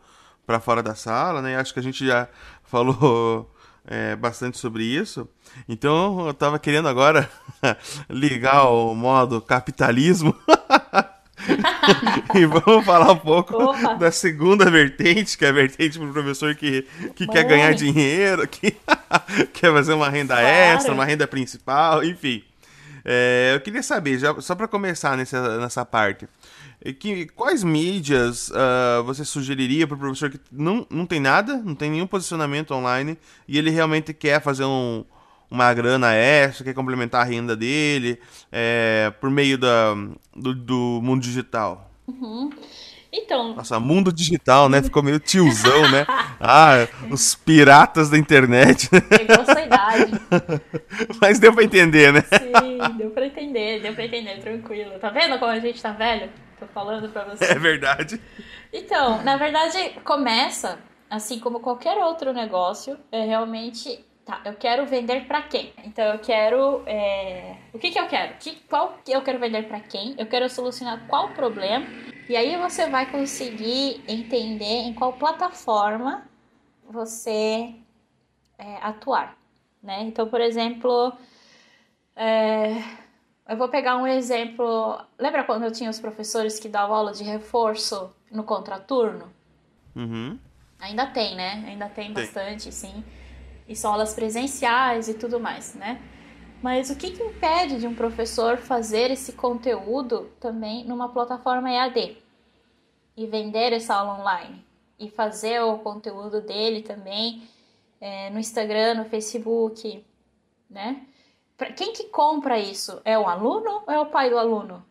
[0.46, 1.56] para fora da sala, né?
[1.56, 2.28] Acho que a gente já
[2.64, 3.54] falou
[3.84, 5.28] é, bastante sobre isso.
[5.68, 7.30] Então eu estava querendo agora
[8.08, 10.34] ligar o modo capitalismo
[12.34, 13.94] e vamos falar um pouco Opa.
[13.94, 18.46] da segunda vertente, que é a vertente para o professor que, que quer ganhar dinheiro,
[18.48, 18.76] que
[19.52, 20.48] quer fazer uma renda claro.
[20.48, 22.42] extra, uma renda principal, enfim.
[23.04, 26.28] É, eu queria saber, já, só para começar nessa, nessa parte,
[26.98, 31.74] que, quais mídias uh, você sugeriria para o professor que não, não tem nada, não
[31.74, 35.04] tem nenhum posicionamento online e ele realmente quer fazer um,
[35.50, 39.94] uma grana extra, quer complementar a renda dele é, por meio da,
[40.34, 41.90] do, do mundo digital?
[42.06, 42.50] Uhum.
[43.12, 43.54] Então.
[43.54, 44.82] Nossa, mundo digital, né?
[44.82, 46.06] Ficou meio tiozão, né?
[46.38, 48.90] Ah, os piratas da internet.
[48.90, 50.12] Pegou sua idade.
[51.18, 52.20] Mas deu pra entender, né?
[52.20, 54.98] Sim, deu pra entender, deu pra entender, tranquilo.
[54.98, 56.30] Tá vendo como a gente tá velho?
[56.60, 57.42] Tô falando pra você.
[57.42, 58.20] É verdade.
[58.70, 60.78] Então, na verdade, começa,
[61.08, 65.72] assim como qualquer outro negócio, é realmente tá, eu quero vender para quem?
[65.84, 67.56] Então eu quero, é...
[67.72, 68.36] o que que eu quero?
[68.38, 70.14] Que, qual que eu quero vender para quem?
[70.18, 71.86] Eu quero solucionar qual problema?
[72.28, 76.28] E aí você vai conseguir entender em qual plataforma
[76.90, 77.72] você
[78.58, 79.38] é, atuar,
[79.80, 80.02] né?
[80.02, 81.12] Então, por exemplo,
[82.16, 82.82] é...
[83.48, 85.00] eu vou pegar um exemplo.
[85.16, 89.32] Lembra quando eu tinha os professores que davam aula de reforço no contraturno?
[89.94, 90.36] Uhum.
[90.80, 91.64] Ainda tem, né?
[91.68, 92.24] Ainda tem, tem.
[92.24, 93.04] bastante, sim
[93.68, 96.00] e são aulas presenciais e tudo mais, né?
[96.62, 102.16] Mas o que, que impede de um professor fazer esse conteúdo também numa plataforma EAD
[103.16, 104.64] e vender essa aula online
[104.98, 107.46] e fazer o conteúdo dele também
[108.00, 110.04] é, no Instagram, no Facebook,
[110.68, 111.02] né?
[111.56, 113.00] Pra quem que compra isso?
[113.04, 114.84] É o aluno ou é o pai do aluno?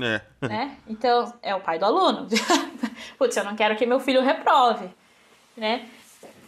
[0.00, 0.20] É.
[0.46, 0.76] Né?
[0.86, 2.28] Então, é o pai do aluno.
[3.18, 4.88] Putz, eu não quero que meu filho reprove,
[5.56, 5.88] né?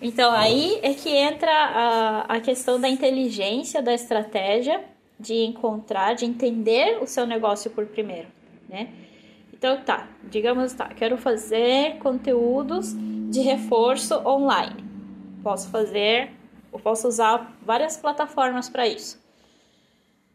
[0.01, 4.85] Então aí é que entra a, a questão da inteligência, da estratégia,
[5.19, 8.29] de encontrar, de entender o seu negócio por primeiro,
[8.69, 8.93] né?
[9.53, 12.95] Então tá, digamos tá, quero fazer conteúdos
[13.29, 14.85] de reforço online.
[15.43, 16.31] Posso fazer,
[16.73, 19.21] eu posso usar várias plataformas para isso.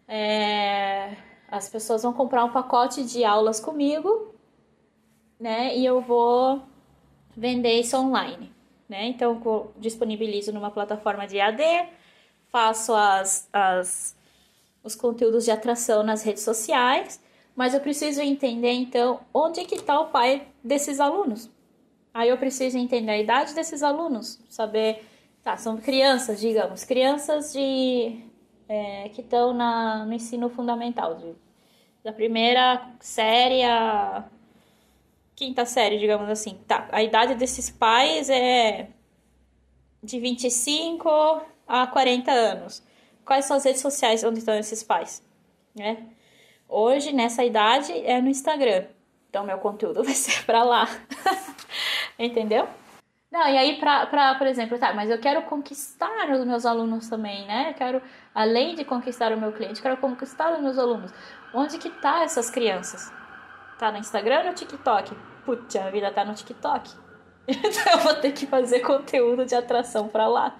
[0.06, 1.16] É,
[1.50, 4.36] as pessoas vão comprar um pacote de aulas comigo,
[5.40, 5.74] né?
[5.78, 6.62] E eu vou
[7.38, 8.53] vender isso online
[8.88, 9.08] né?
[9.08, 11.64] Então, disponibilizo numa plataforma de AD,
[12.50, 14.16] faço as, as,
[14.84, 17.20] os conteúdos de atração nas redes sociais,
[17.56, 21.50] mas eu preciso entender, então, onde é que está o pai desses alunos.
[22.14, 25.04] Aí eu preciso entender a idade desses alunos, saber,
[25.44, 28.24] tá, são crianças, digamos, crianças de
[28.68, 31.34] é, que estão no ensino fundamental, de,
[32.04, 34.26] da primeira série a
[35.36, 36.60] quinta série, digamos assim.
[36.68, 38.90] Tá, a idade desses pais é
[40.02, 41.10] de 25
[41.68, 42.84] a 40 anos.
[43.26, 45.24] Quais são as redes sociais onde estão esses pais?
[45.76, 46.06] Né?
[46.68, 48.86] Hoje, nessa idade, é no Instagram.
[49.30, 50.88] Então, meu conteúdo vai ser para lá.
[52.20, 52.68] Entendeu?
[53.32, 57.10] Não, e aí, pra, pra, por exemplo, tá, mas eu quero conquistar os meus alunos
[57.10, 57.72] também, né?
[57.72, 58.02] Eu quero,
[58.36, 61.12] além de conquistar o meu cliente, quero conquistar os meus alunos.
[61.52, 63.12] Onde que tá essas crianças?
[63.84, 65.14] Tá no Instagram ou no TikTok?
[65.44, 66.90] Putz, a vida tá no TikTok.
[67.46, 70.58] Então eu vou ter que fazer conteúdo de atração para lá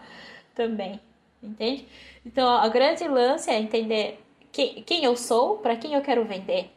[0.54, 1.00] também.
[1.42, 1.88] Entende?
[2.26, 6.70] Então a grande lance é entender quem, quem eu sou, para quem eu quero vender.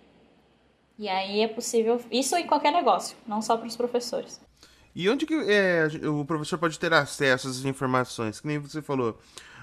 [0.97, 2.01] E aí é possível.
[2.13, 4.41] Isso em qualquer negócio, não só para os professores.
[4.95, 8.39] E onde que é, o professor pode ter acesso essas informações?
[8.39, 9.19] Que nem você falou.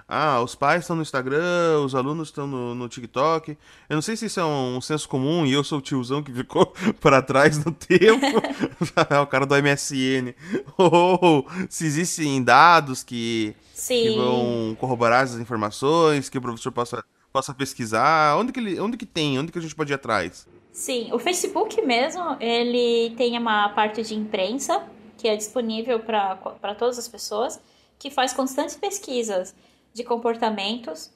[0.07, 3.57] Ah, os pais estão no Instagram, os alunos estão no, no TikTok.
[3.89, 6.31] Eu não sei se isso é um senso comum e eu sou o tiozão que
[6.31, 8.25] ficou para trás no tempo.
[9.21, 10.33] o cara do MSN.
[10.77, 13.55] Ou se existem dados que,
[13.87, 18.37] que, vão corroborar essas informações, que o professor possa, possa pesquisar.
[18.37, 19.39] Onde que, ele, onde que tem?
[19.39, 20.47] Onde que a gente pode ir atrás?
[20.71, 24.83] Sim, o Facebook mesmo, ele tem uma parte de imprensa
[25.17, 27.59] que é disponível para todas as pessoas,
[27.97, 29.55] que faz constantes pesquisas
[29.93, 31.11] de comportamentos,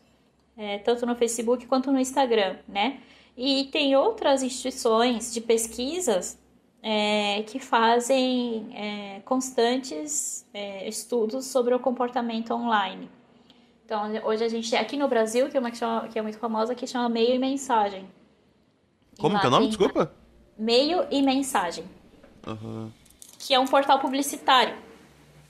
[0.55, 2.99] é, tanto no Facebook quanto no Instagram, né?
[3.35, 6.39] E tem outras instituições de pesquisas
[6.81, 13.09] é, que fazem é, constantes é, estudos sobre o comportamento online.
[13.85, 16.37] Então, hoje a gente tem aqui no Brasil, tem uma que, chama, que é muito
[16.37, 18.07] famosa, que chama Meio e Mensagem.
[19.17, 19.67] Como que é o nome?
[19.67, 20.11] Desculpa.
[20.57, 21.85] Meio e Mensagem.
[22.45, 22.91] Uhum.
[23.39, 24.75] Que é um portal publicitário.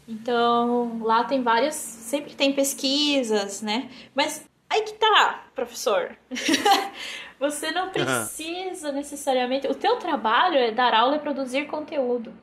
[0.08, 3.90] Então, lá tem várias, sempre tem pesquisas, né?
[4.16, 6.16] Mas aí que tá, professor.
[7.40, 9.68] Você não precisa necessariamente.
[9.68, 12.34] O teu trabalho é dar aula e produzir conteúdo.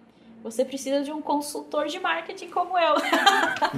[0.44, 2.96] Você precisa de um consultor de marketing como eu.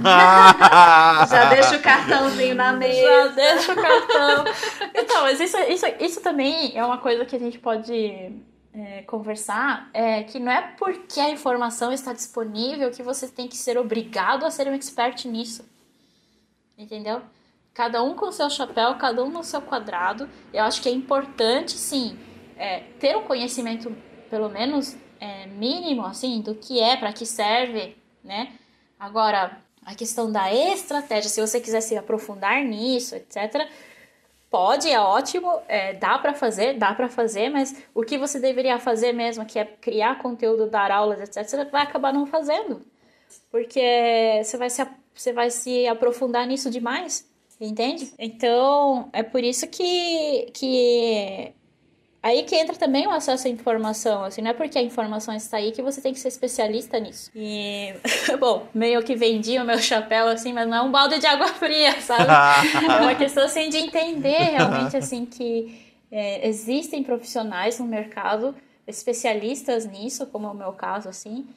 [0.03, 3.01] Já deixa o cartãozinho na mesa.
[3.01, 4.43] Já deixa o cartão.
[4.93, 8.33] Então, mas isso, isso, isso também é uma coisa que a gente pode
[8.77, 13.57] é, conversar é que não é porque a informação está disponível que você tem que
[13.57, 15.67] ser obrigado a ser um expert nisso.
[16.77, 17.23] Entendeu?
[17.73, 20.29] Cada um com seu chapéu, cada um no seu quadrado.
[20.53, 22.19] Eu acho que é importante, sim,
[22.55, 23.95] é, ter um conhecimento,
[24.29, 28.53] pelo menos é, mínimo, assim, do que é, para que serve, né?
[28.99, 33.67] Agora, a questão da estratégia, se você quiser se aprofundar nisso, etc.,
[34.49, 38.79] pode, é ótimo, é, dá para fazer, dá para fazer, mas o que você deveria
[38.79, 42.81] fazer mesmo, que é criar conteúdo, dar aulas, etc., você vai acabar não fazendo.
[43.51, 47.29] Porque você vai se, você vai se aprofundar nisso demais,
[47.59, 48.13] entende?
[48.17, 51.53] Então, é por isso que, que
[52.21, 55.57] Aí que entra também o acesso à informação, assim, não é porque a informação está
[55.57, 57.31] aí que você tem que ser especialista nisso.
[57.35, 57.93] E,
[58.39, 61.47] bom, meio que vendi o meu chapéu, assim, mas não é um balde de água
[61.47, 62.25] fria, sabe?
[62.85, 68.55] é uma questão, assim, de entender realmente, assim, que é, existem profissionais no mercado,
[68.85, 71.47] especialistas nisso, como é o meu caso, assim,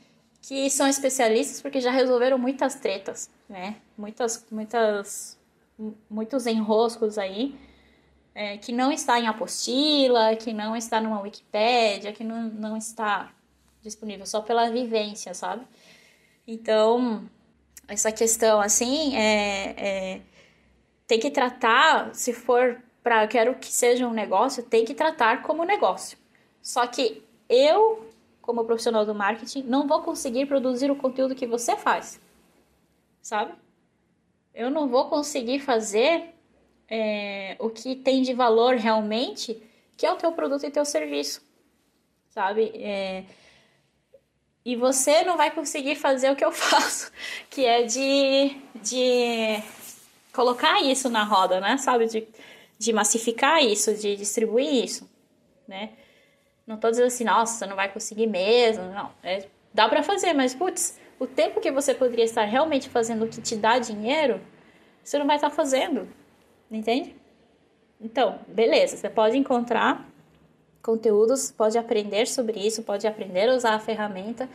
[0.43, 3.77] que são especialistas porque já resolveram muitas tretas, né?
[3.97, 5.39] Muitas, muitas,
[6.09, 7.55] muitos enroscos aí
[8.41, 13.31] é, que não está em apostila, que não está numa Wikipédia, que não, não está
[13.83, 15.67] disponível só pela vivência, sabe?
[16.47, 17.29] Então,
[17.87, 20.21] essa questão, assim, é, é
[21.07, 25.63] tem que tratar, se for para quero que seja um negócio, tem que tratar como
[25.65, 26.17] negócio.
[26.63, 28.09] Só que eu,
[28.41, 32.19] como profissional do marketing, não vou conseguir produzir o conteúdo que você faz,
[33.21, 33.53] sabe?
[34.55, 36.40] Eu não vou conseguir fazer
[36.91, 39.63] é, o que tem de valor realmente,
[39.97, 41.41] que é o teu produto e teu serviço,
[42.31, 42.73] sabe?
[42.75, 43.25] É,
[44.65, 47.13] e você não vai conseguir fazer o que eu faço,
[47.49, 49.63] que é de, de
[50.33, 51.79] colocar isso na roda, né?
[51.79, 52.07] Sabe?
[52.07, 52.27] De,
[52.79, 55.09] de massificar isso, de distribuir isso,
[55.69, 55.91] né?
[56.67, 59.11] Não tô dizendo assim, nossa, você não vai conseguir mesmo, não.
[59.23, 63.29] É, dá para fazer, mas, putz, o tempo que você poderia estar realmente fazendo o
[63.29, 64.41] que te dá dinheiro,
[65.03, 66.09] você não vai estar fazendo.
[66.71, 67.17] Entende?
[68.01, 70.09] Então, beleza, você pode encontrar
[70.83, 74.49] conteúdos, pode aprender sobre isso, pode aprender a usar a ferramenta,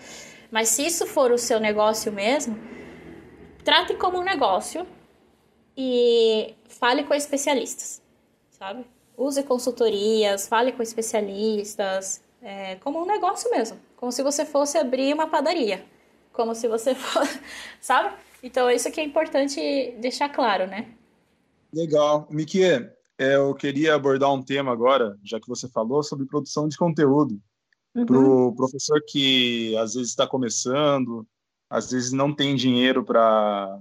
[0.49, 2.57] mas se isso for o seu negócio mesmo,
[3.63, 4.87] trate como um negócio
[5.77, 8.01] e fale com especialistas,
[8.49, 8.85] sabe?
[9.17, 15.13] Use consultorias, fale com especialistas, é, como um negócio mesmo, como se você fosse abrir
[15.13, 15.85] uma padaria,
[16.33, 17.39] como se você fosse,
[17.79, 18.15] sabe?
[18.41, 20.87] Então, isso que é importante deixar claro, né?
[21.75, 22.25] Legal.
[22.31, 26.77] Miki, é, eu queria abordar um tema agora, já que você falou, sobre produção de
[26.77, 27.37] conteúdo.
[27.93, 28.05] Uhum.
[28.05, 31.27] Para o professor que às vezes está começando,
[31.69, 33.77] às vezes não tem dinheiro para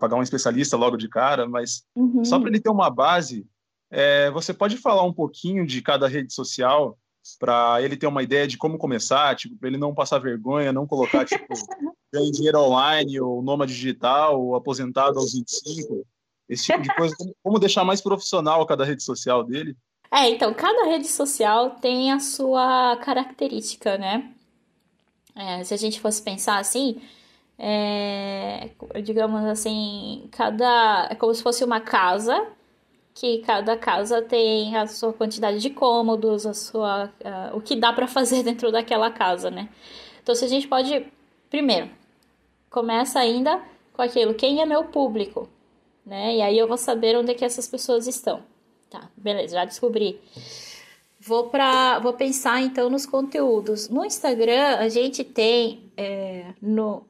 [0.00, 2.24] pagar um especialista logo de cara, mas uhum.
[2.24, 3.46] só para ele ter uma base,
[3.90, 6.98] é, você pode falar um pouquinho de cada rede social
[7.38, 10.86] para ele ter uma ideia de como começar, tipo, para ele não passar vergonha, não
[10.86, 11.46] colocar tipo
[12.12, 16.06] ganhar dinheiro online ou nômade digital ou aposentado aos 25
[16.48, 17.14] esse tipo de coisa.
[17.42, 19.76] Como, deixar mais profissional cada rede social dele?
[20.10, 24.32] É, então, cada rede social tem a sua característica, né?
[25.34, 27.00] É, se a gente fosse pensar assim,
[27.58, 28.70] é,
[29.02, 31.08] digamos assim, cada.
[31.10, 32.46] É como se fosse uma casa,
[33.14, 37.12] que cada casa tem a sua quantidade de cômodos, a sua,
[37.52, 39.68] o que dá para fazer dentro daquela casa, né?
[40.22, 41.06] Então, se a gente pode.
[41.50, 41.90] Primeiro,
[42.70, 43.60] começa ainda
[43.92, 45.48] com aquilo: quem é meu público?
[46.06, 46.36] Né?
[46.36, 48.42] E aí eu vou saber onde é que essas pessoas estão.
[48.88, 50.20] Tá, beleza, já descobri.
[51.18, 53.88] Vou para, vou pensar então nos conteúdos.
[53.88, 57.04] No Instagram a gente tem é, no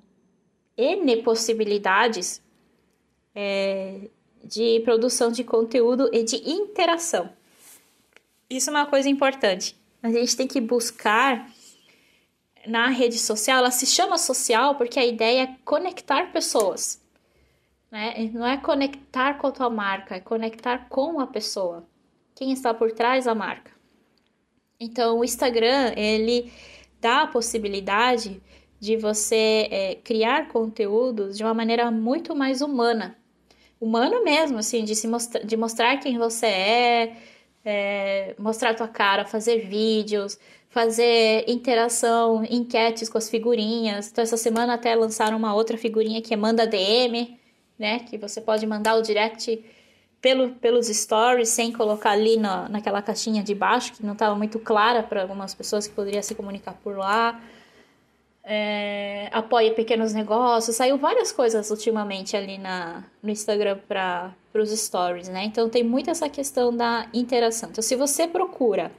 [0.76, 2.42] n possibilidades
[3.34, 4.09] é,
[4.42, 7.28] de produção de conteúdo e de interação.
[8.49, 9.76] Isso é uma coisa importante.
[10.03, 11.51] A gente tem que buscar
[12.66, 17.01] na rede social, ela se chama social porque a ideia é conectar pessoas.
[17.91, 18.30] Né?
[18.32, 21.87] Não é conectar com a tua marca, é conectar com a pessoa.
[22.34, 23.70] Quem está por trás da marca.
[24.78, 26.53] Então, o Instagram, ele
[27.01, 28.43] dá a possibilidade
[28.78, 33.16] de você é, criar conteúdos de uma maneira muito mais humana.
[33.80, 37.16] Humana mesmo, assim, de, se mostra de mostrar quem você é,
[37.64, 44.11] é, mostrar tua cara, fazer vídeos, fazer interação, enquetes com as figurinhas.
[44.11, 47.39] Então, essa semana até lançaram uma outra figurinha que é Manda DM,
[47.79, 48.01] né?
[48.01, 49.64] Que você pode mandar o direct
[50.20, 54.59] pelo, pelos stories sem colocar ali na, naquela caixinha de baixo, que não estava muito
[54.59, 57.41] clara para algumas pessoas que poderiam se comunicar por lá.
[58.49, 65.29] É, apoia pequenos negócios, saiu várias coisas ultimamente ali na, no Instagram para os stories,
[65.29, 65.45] né?
[65.45, 67.70] Então tem muito essa questão da interação.
[67.70, 68.93] Então, se você procura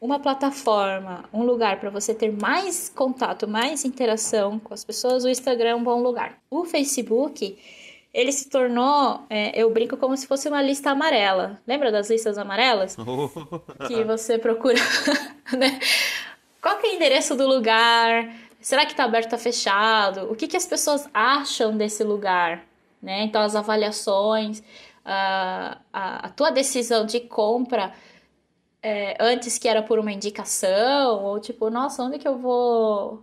[0.00, 5.28] uma plataforma, um lugar para você ter mais contato, mais interação com as pessoas, o
[5.28, 6.38] Instagram é um bom lugar.
[6.50, 7.56] O Facebook
[8.14, 11.60] ele se tornou, é, eu brinco como se fosse uma lista amarela.
[11.66, 12.96] Lembra das listas amarelas?
[13.88, 14.78] que você procura,
[15.58, 15.78] né?
[16.62, 18.32] Qual que é o endereço do lugar?
[18.64, 20.32] será que está aberto, está fechado?
[20.32, 22.64] O que, que as pessoas acham desse lugar?
[23.00, 23.22] Né?
[23.24, 24.62] Então, as avaliações,
[25.04, 27.92] a, a, a tua decisão de compra
[28.82, 33.22] é, antes que era por uma indicação, ou tipo, nossa, onde que eu vou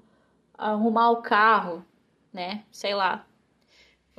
[0.55, 1.83] arrumar o carro,
[2.31, 2.63] né?
[2.71, 3.25] Sei lá.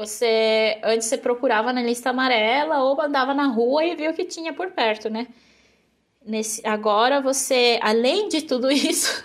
[0.03, 4.25] Você antes você procurava na lista amarela ou andava na rua e viu o que
[4.25, 5.29] tinha por perto, né?
[6.25, 9.23] Nesse, agora você, além de tudo isso,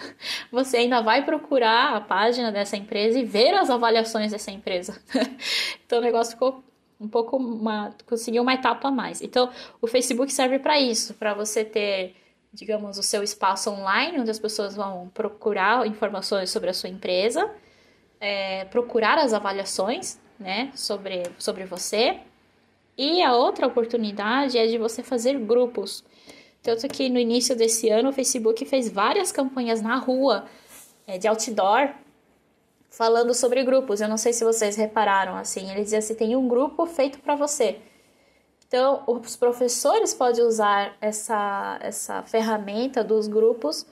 [0.51, 5.01] você ainda vai procurar a página dessa empresa e ver as avaliações dessa empresa.
[5.83, 6.63] então o negócio ficou
[7.01, 9.19] um pouco uma, conseguiu uma etapa a mais.
[9.19, 9.49] Então
[9.81, 12.15] o Facebook serve para isso, para você ter,
[12.53, 17.49] digamos, o seu espaço online onde as pessoas vão procurar informações sobre a sua empresa,
[18.19, 22.19] é, procurar as avaliações, né, sobre sobre você.
[22.97, 26.03] E a outra oportunidade é de você fazer grupos
[26.67, 30.45] tanto que no início desse ano o Facebook fez várias campanhas na rua
[31.07, 31.91] é, de outdoor
[32.89, 34.01] falando sobre grupos.
[34.01, 35.71] Eu não sei se vocês repararam assim.
[35.71, 37.79] Ele dizia assim: tem um grupo feito para você.
[38.67, 43.85] Então, os professores podem usar essa, essa ferramenta dos grupos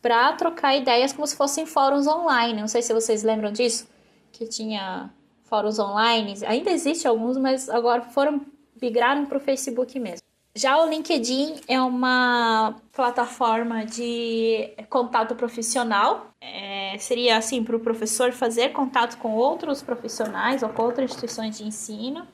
[0.00, 2.60] para trocar ideias como se fossem fóruns online.
[2.60, 3.88] Não sei se vocês lembram disso,
[4.30, 5.10] que tinha
[5.54, 6.34] fóruns online.
[6.46, 8.40] Ainda existe alguns, mas agora foram
[8.82, 10.26] migraram para o Facebook mesmo.
[10.56, 16.30] Já o LinkedIn é uma plataforma de contato profissional.
[16.40, 21.58] É, seria assim para o professor fazer contato com outros profissionais ou com outras instituições
[21.58, 22.26] de ensino,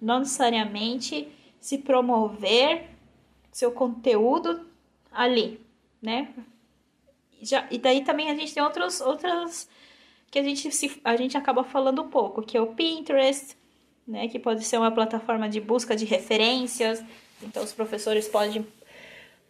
[0.00, 1.28] não necessariamente
[1.60, 2.88] se promover
[3.50, 4.66] seu conteúdo
[5.12, 5.60] ali,
[6.00, 6.28] né?
[7.42, 9.68] Já, e daí também a gente tem outros, outras
[10.30, 13.56] que a gente, se, a gente acaba falando um pouco, que é o Pinterest,
[14.06, 14.28] né?
[14.28, 17.02] Que pode ser uma plataforma de busca de referências
[17.42, 18.66] então os professores podem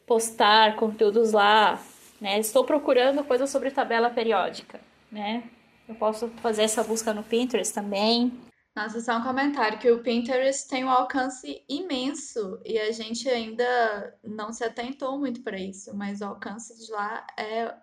[0.06, 1.80] postar conteúdos lá,
[2.20, 2.38] né?
[2.38, 5.44] Estou procurando coisas sobre tabela periódica, né?
[5.88, 8.32] Eu posso fazer essa busca no Pinterest também.
[8.76, 14.16] Nossa, só um comentário que o Pinterest tem um alcance imenso e a gente ainda
[14.22, 17.74] não se atentou muito para isso, mas o alcance de lá é,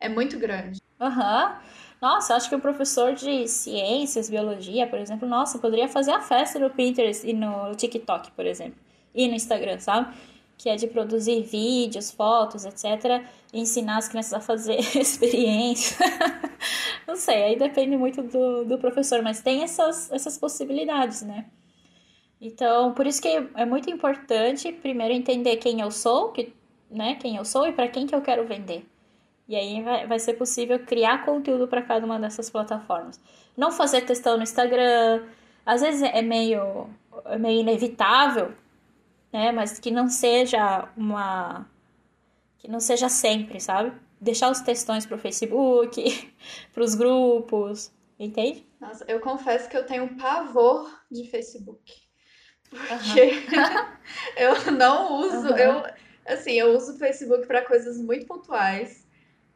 [0.00, 0.80] é muito grande.
[1.00, 1.52] Aham.
[1.52, 1.87] Uhum.
[2.00, 6.58] Nossa, acho que o professor de ciências, biologia, por exemplo, nossa, poderia fazer a festa
[6.58, 10.14] no Pinterest e no TikTok, por exemplo e no Instagram, sabe?
[10.56, 13.24] Que é de produzir vídeos, fotos, etc.
[13.52, 15.96] E ensinar as crianças a fazer experiência.
[17.06, 21.46] Não sei, aí depende muito do, do professor, mas tem essas, essas possibilidades, né?
[22.40, 26.52] Então, por isso que é muito importante primeiro entender quem eu sou, que,
[26.88, 28.86] né, quem eu sou e para quem que eu quero vender.
[29.48, 33.18] E aí vai, vai ser possível criar conteúdo para cada uma dessas plataformas.
[33.56, 35.24] Não fazer testão no Instagram,
[35.64, 36.88] às vezes é meio,
[37.24, 38.52] é meio inevitável,
[39.32, 39.50] né?
[39.50, 41.66] Mas que não seja uma.
[42.58, 43.92] que não seja sempre, sabe?
[44.20, 46.32] Deixar os textões pro Facebook,
[46.74, 48.66] pros grupos, entende?
[48.78, 51.92] Nossa, eu confesso que eu tenho um pavor de Facebook.
[52.68, 53.86] Porque uhum.
[54.36, 55.56] eu não uso, uhum.
[55.56, 55.84] eu
[56.26, 59.07] assim, eu uso o Facebook para coisas muito pontuais,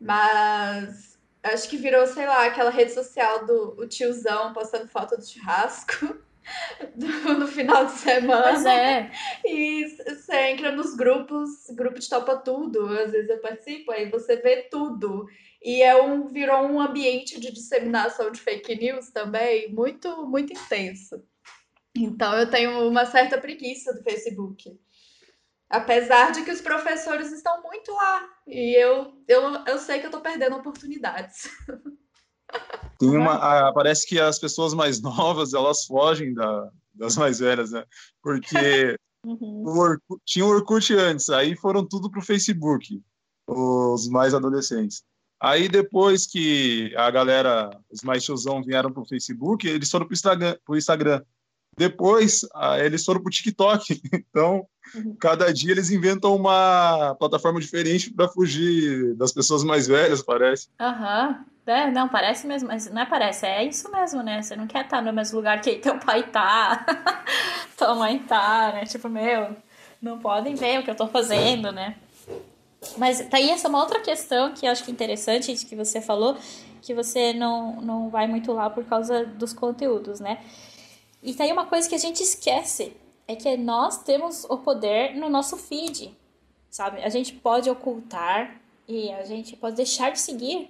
[0.02, 5.26] mas acho que virou, sei lá, aquela rede social do o tiozão postando foto do
[5.26, 6.18] churrasco.
[7.38, 8.42] no final de semana.
[8.42, 9.10] Pois é.
[9.44, 14.36] E você entra nos grupos, grupo de topa tudo, às vezes eu participo, aí você
[14.36, 15.26] vê tudo.
[15.62, 21.22] E é um, virou um ambiente de disseminação de fake news também muito, muito intenso.
[21.96, 24.76] Então eu tenho uma certa preguiça do Facebook.
[25.72, 28.28] Apesar de que os professores estão muito lá.
[28.46, 31.48] E eu, eu, eu sei que eu estou perdendo oportunidades.
[32.98, 33.34] Tem uma,
[33.68, 37.84] a, parece que as pessoas mais novas elas fogem da, das mais velhas, né?
[38.22, 39.64] Porque uhum.
[39.66, 43.02] o Orkut, tinha o Orkut antes, aí foram tudo pro Facebook,
[43.48, 45.02] os mais adolescentes.
[45.40, 50.56] Aí depois que a galera, os mais tiozão vieram pro Facebook, eles foram pro Instagram.
[50.64, 51.22] Pro Instagram.
[51.76, 52.42] Depois
[52.80, 54.00] eles foram pro TikTok.
[54.32, 55.14] Então, uhum.
[55.18, 60.68] cada dia eles inventam uma plataforma diferente para fugir das pessoas mais velhas, parece.
[60.80, 61.28] Aham.
[61.28, 61.52] Uhum.
[61.64, 64.42] É, não, parece mesmo, mas não é parece, é isso mesmo, né?
[64.42, 66.84] Você não quer estar no mesmo lugar que teu pai tá,
[67.78, 68.84] tua mãe tá, né?
[68.84, 69.56] Tipo, meu,
[70.00, 71.94] não podem ver o que eu tô fazendo, né?
[72.98, 76.00] Mas tá aí essa uma outra questão que eu acho que é interessante que você
[76.00, 76.36] falou,
[76.80, 80.38] que você não, não vai muito lá por causa dos conteúdos, né?
[81.22, 82.96] E tá aí uma coisa que a gente esquece,
[83.28, 86.16] é que nós temos o poder no nosso feed,
[86.68, 87.02] sabe?
[87.02, 90.68] A gente pode ocultar e a gente pode deixar de seguir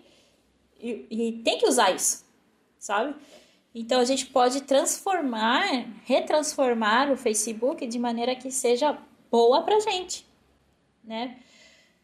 [0.78, 2.24] e, e tem que usar isso,
[2.78, 3.14] sabe?
[3.74, 8.98] Então a gente pode transformar, retransformar o Facebook de maneira que seja
[9.30, 10.26] boa pra gente,
[11.02, 11.38] né?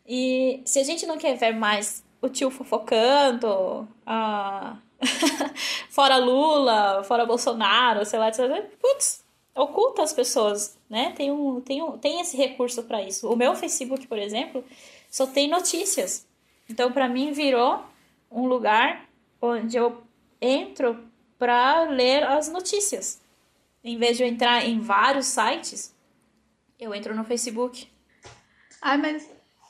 [0.07, 4.79] E se a gente não quer ver mais o tio fofocando, a...
[5.91, 8.41] fora Lula, fora Bolsonaro, sei lá, etc.
[8.81, 9.25] Putz,
[9.55, 11.13] oculta as pessoas, né?
[11.17, 13.31] Tem, um, tem, um, tem esse recurso para isso.
[13.31, 14.65] O meu Facebook, por exemplo,
[15.11, 16.27] só tem notícias.
[16.69, 17.83] Então, para mim, virou
[18.31, 19.09] um lugar
[19.41, 20.03] onde eu
[20.41, 20.99] entro
[21.39, 23.21] para ler as notícias.
[23.83, 25.95] Em vez de eu entrar em vários sites,
[26.79, 27.89] eu entro no Facebook.
[28.83, 29.29] Ai, mas,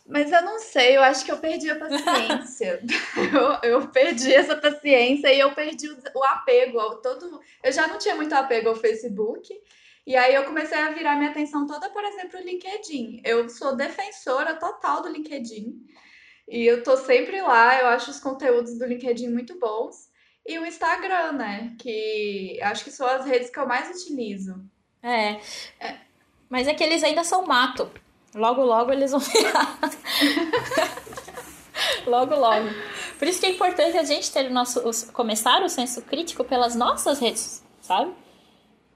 [0.08, 2.82] mas eu não sei, eu acho que eu perdi a paciência.
[3.62, 7.38] eu, eu perdi essa paciência e eu perdi o, o apego ao todo.
[7.62, 9.54] Eu já não tinha muito apego ao Facebook.
[10.06, 13.20] E aí eu comecei a virar minha atenção toda, por exemplo, o LinkedIn.
[13.22, 15.78] Eu sou defensora total do LinkedIn.
[16.48, 20.08] E eu tô sempre lá, eu acho os conteúdos do LinkedIn muito bons.
[20.46, 21.76] E o Instagram, né?
[21.78, 24.58] Que acho que são as redes que eu mais utilizo.
[25.02, 25.32] É.
[25.78, 25.98] é.
[26.48, 27.92] Mas é que eles ainda são mato.
[28.34, 29.78] Logo, logo eles vão virar.
[32.06, 32.68] logo, logo.
[33.18, 36.74] Por isso que é importante a gente ter o nosso, começar o senso crítico pelas
[36.76, 38.12] nossas redes, sabe?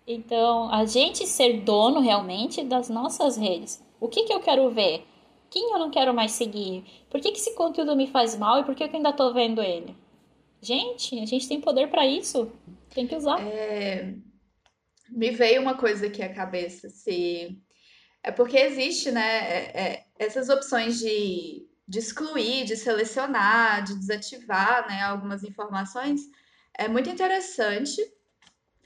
[0.07, 3.83] Então, a gente ser dono realmente das nossas redes.
[4.01, 5.05] O que, que eu quero ver?
[5.51, 6.85] Quem eu não quero mais seguir?
[7.11, 9.63] Por que, que esse conteúdo me faz mal e por que eu ainda tô vendo
[9.63, 9.95] ele?
[10.61, 12.51] Gente, a gente tem poder para isso.
[12.95, 13.41] Tem que usar.
[13.41, 14.15] É...
[15.11, 16.89] Me veio uma coisa aqui à cabeça.
[16.89, 17.57] Se...
[18.23, 24.87] É porque existe, né, é, é, essas opções de, de excluir, de selecionar, de desativar,
[24.89, 26.21] né, algumas informações.
[26.75, 28.01] É muito interessante.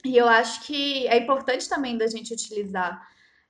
[0.03, 3.01] E eu acho que é importante também da gente utilizar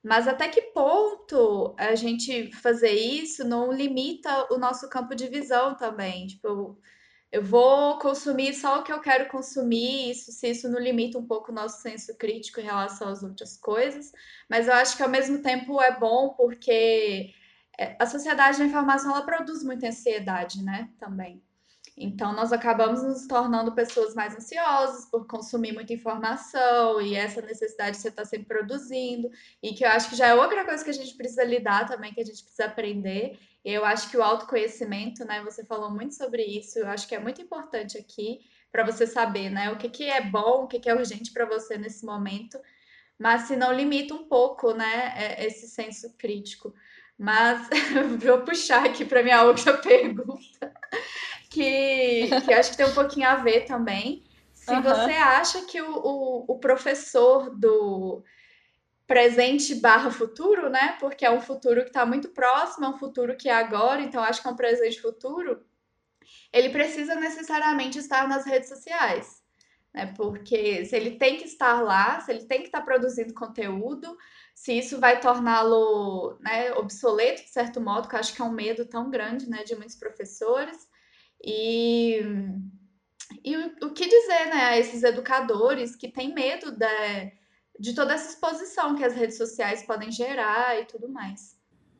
[0.02, 5.74] mas até que ponto a gente fazer isso não limita o nosso campo de visão
[5.74, 6.26] também?
[6.26, 6.78] Tipo,
[7.30, 11.26] eu vou consumir só o que eu quero consumir, isso, se isso não limita um
[11.26, 14.12] pouco o nosso senso crítico em relação às outras coisas.
[14.48, 17.34] Mas eu acho que ao mesmo tempo é bom porque
[17.78, 20.88] é, a sociedade da informação ela produz muita ansiedade, né?
[20.98, 21.42] Também.
[22.00, 27.96] Então, nós acabamos nos tornando pessoas mais ansiosas por consumir muita informação e essa necessidade
[27.96, 29.30] de você estar sempre produzindo,
[29.62, 32.14] e que eu acho que já é outra coisa que a gente precisa lidar também,
[32.14, 33.38] que a gente precisa aprender.
[33.64, 37.18] Eu acho que o autoconhecimento, né, você falou muito sobre isso, eu acho que é
[37.18, 38.40] muito importante aqui
[38.70, 41.44] para você saber, né, o que, que é bom, o que, que é urgente para
[41.44, 42.58] você nesse momento,
[43.18, 46.74] mas se não limita um pouco, né, é, esse senso crítico.
[47.18, 47.68] Mas
[48.24, 50.72] vou puxar aqui para minha outra pergunta
[51.50, 54.22] que, que acho que tem um pouquinho a ver também.
[54.52, 54.82] Se uhum.
[54.82, 58.22] você acha que o, o, o, professor do
[59.08, 60.98] presente barra futuro, né?
[61.00, 64.22] Porque é um futuro que está muito próximo, é um futuro que é agora, então
[64.22, 65.64] acho que é um presente futuro.
[66.52, 69.42] Ele precisa necessariamente estar nas redes sociais,
[69.94, 70.12] né?
[70.14, 74.14] Porque se ele tem que estar lá, se ele tem que estar produzindo conteúdo,
[74.54, 78.52] se isso vai torná-lo né, obsoleto, de certo modo, que eu acho que é um
[78.52, 80.86] medo tão grande né, de muitos professores.
[81.42, 82.20] E,
[83.42, 87.37] e o, o, que dizer, né, a esses educadores que têm medo de,
[87.78, 91.56] de toda essa exposição que as redes sociais podem gerar e tudo mais.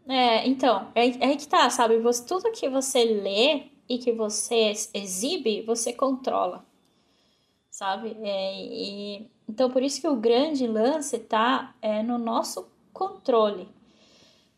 [0.09, 1.99] É, então, é, é que tá, sabe?
[1.99, 6.65] Você, tudo que você lê e que você exibe, você controla,
[7.71, 8.17] sabe?
[8.23, 13.69] É, e, então, por isso que o grande lance tá é, no nosso controle.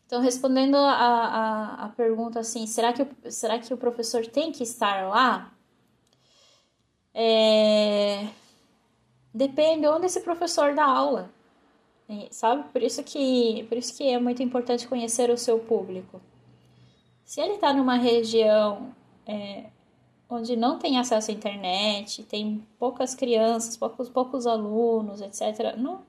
[0.05, 4.63] Então, respondendo a, a, a pergunta assim, será que, será que o professor tem que
[4.63, 5.53] estar lá?
[7.13, 8.27] É...
[9.33, 11.29] Depende onde esse professor dá aula,
[12.29, 12.67] sabe?
[12.69, 16.21] Por isso que, por isso que é muito importante conhecer o seu público.
[17.23, 18.93] Se ele está numa região
[19.25, 19.65] é,
[20.29, 26.01] onde não tem acesso à internet, tem poucas crianças, poucos, poucos alunos, etc., não,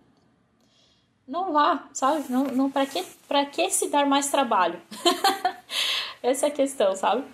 [1.26, 2.24] não vá, sabe?
[2.28, 4.80] Não, não, para que, pra que se dar mais trabalho?
[6.20, 7.24] Essa é a questão, sabe?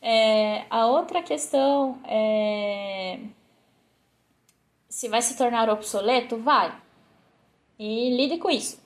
[0.00, 3.18] É, a outra questão é
[4.96, 6.74] se vai se tornar obsoleto, vai.
[7.78, 8.80] E lide com isso.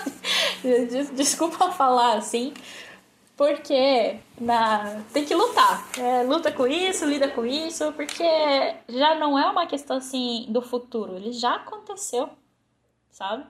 [1.16, 2.52] Desculpa falar assim,
[3.34, 5.88] porque na, tem que lutar.
[5.98, 8.22] É, luta com isso, lida com isso, porque
[8.88, 12.28] já não é uma questão assim do futuro, ele já aconteceu
[13.12, 13.46] sabe?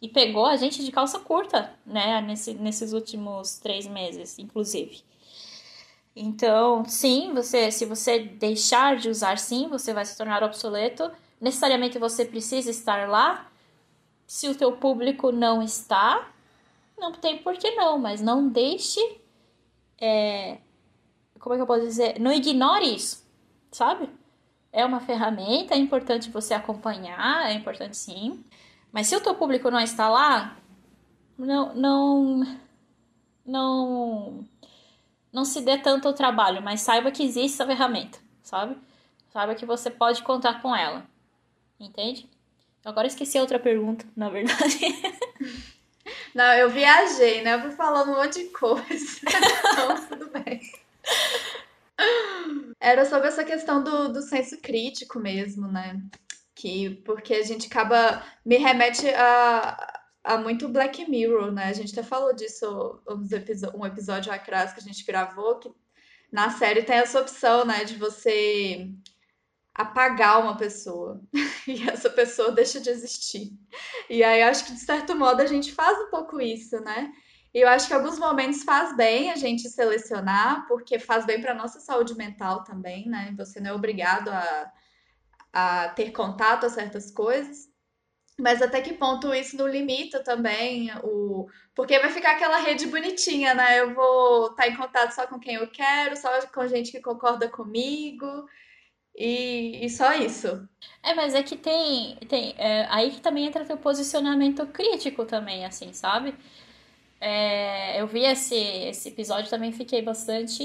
[0.00, 5.02] E pegou a gente de calça curta, né, nesse, nesses últimos três meses, inclusive.
[6.20, 11.08] Então, sim, você, se você deixar de usar sim, você vai se tornar obsoleto.
[11.40, 13.48] Necessariamente você precisa estar lá.
[14.26, 16.28] Se o teu público não está,
[16.98, 19.00] não tem por que não, mas não deixe.
[20.00, 20.58] É,
[21.38, 22.18] como é que eu posso dizer?
[22.18, 23.24] Não ignore isso,
[23.70, 24.10] sabe?
[24.72, 28.44] É uma ferramenta, é importante você acompanhar, é importante sim.
[28.90, 30.56] Mas se o teu público não está lá,
[31.38, 32.58] não, não,
[33.46, 34.44] não,
[35.32, 38.76] não se dê tanto ao trabalho, mas saiba que existe essa ferramenta, sabe?
[39.32, 41.06] Saiba que você pode contar com ela.
[41.78, 42.28] Entende?
[42.84, 44.78] Agora esqueci outra pergunta, na verdade.
[46.34, 47.54] Não, eu viajei, né?
[47.54, 49.20] Eu fui falando um monte de coisa.
[49.22, 50.60] então, tudo bem.
[52.80, 56.00] Era sobre essa questão do, do senso crítico mesmo, né?
[56.54, 58.22] Que, porque a gente acaba.
[58.44, 59.97] Me remete a,
[60.28, 61.70] a muito Black Mirror, né?
[61.70, 63.00] A gente até falou disso
[63.74, 65.70] um episódio atrás que a gente gravou, que
[66.30, 67.84] na série tem essa opção, né?
[67.84, 68.90] De você
[69.74, 71.22] apagar uma pessoa
[71.66, 73.58] e essa pessoa deixa de existir.
[74.10, 77.10] E aí acho que de certo modo a gente faz um pouco isso, né?
[77.54, 81.54] E eu acho que alguns momentos faz bem a gente selecionar, porque faz bem para
[81.54, 83.34] nossa saúde mental também, né?
[83.38, 84.72] Você não é obrigado a,
[85.54, 87.68] a ter contato a certas coisas.
[88.40, 91.48] Mas até que ponto isso não limita também o.
[91.74, 93.80] Porque vai ficar aquela rede bonitinha, né?
[93.80, 97.48] Eu vou estar em contato só com quem eu quero, só com gente que concorda
[97.48, 98.26] comigo.
[99.16, 100.68] E, e só isso.
[101.02, 102.16] É, mas é que tem.
[102.28, 106.32] tem é, aí que também entra teu posicionamento crítico também, assim, sabe?
[107.20, 110.62] É, eu vi esse, esse episódio também fiquei bastante.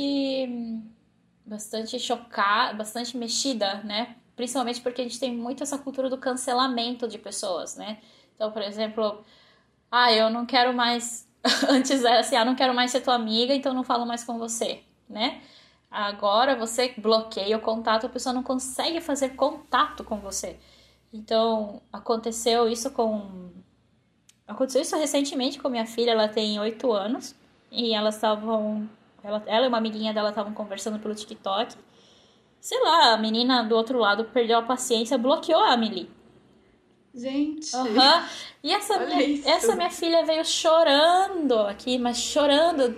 [1.44, 4.16] bastante chocada, bastante mexida, né?
[4.36, 8.00] Principalmente porque a gente tem muito essa cultura do cancelamento de pessoas, né?
[8.36, 9.24] Então, por exemplo,
[9.92, 11.28] ah, eu não quero mais.
[11.70, 14.40] Antes era assim, ah, não quero mais ser tua amiga, então não falo mais com
[14.40, 15.42] você, né?
[15.92, 20.58] Agora você bloqueia o contato, a pessoa não consegue fazer contato com você.
[21.14, 23.52] Então, aconteceu isso com.
[24.48, 27.36] Aconteceu isso recentemente com minha filha, ela tem 8 anos.
[27.72, 28.90] E elas estavam.
[29.24, 31.76] Ela, ela e uma amiguinha dela estavam conversando pelo TikTok.
[32.64, 36.10] Sei lá, a menina do outro lado perdeu a paciência, bloqueou a Amelie.
[37.14, 37.76] Gente.
[37.76, 37.98] Uhum.
[38.64, 42.96] E essa minha, essa minha filha veio chorando aqui, mas chorando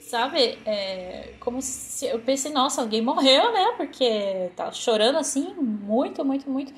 [0.00, 0.58] sabe?
[0.66, 3.74] É, como se eu pensei, nossa, alguém morreu, né?
[3.76, 6.74] Porque tá chorando assim, muito, muito, muito.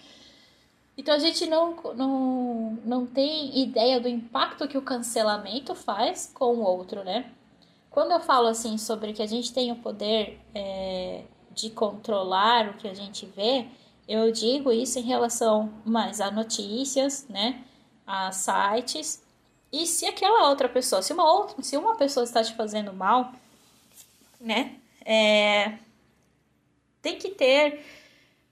[0.99, 6.57] Então a gente não, não, não tem ideia do impacto que o cancelamento faz com
[6.57, 7.33] o outro, né?
[7.91, 11.25] Quando eu falo assim sobre que a gente tem o poder é,
[11.57, 13.67] de controlar o que a gente vê,
[14.07, 17.65] eu digo isso em relação mais a notícias, né?
[18.07, 19.25] A sites
[19.73, 23.33] e se aquela outra pessoa, se uma outra, se uma pessoa está te fazendo mal,
[24.41, 24.77] né?
[25.05, 25.79] É,
[27.03, 27.85] tem que ter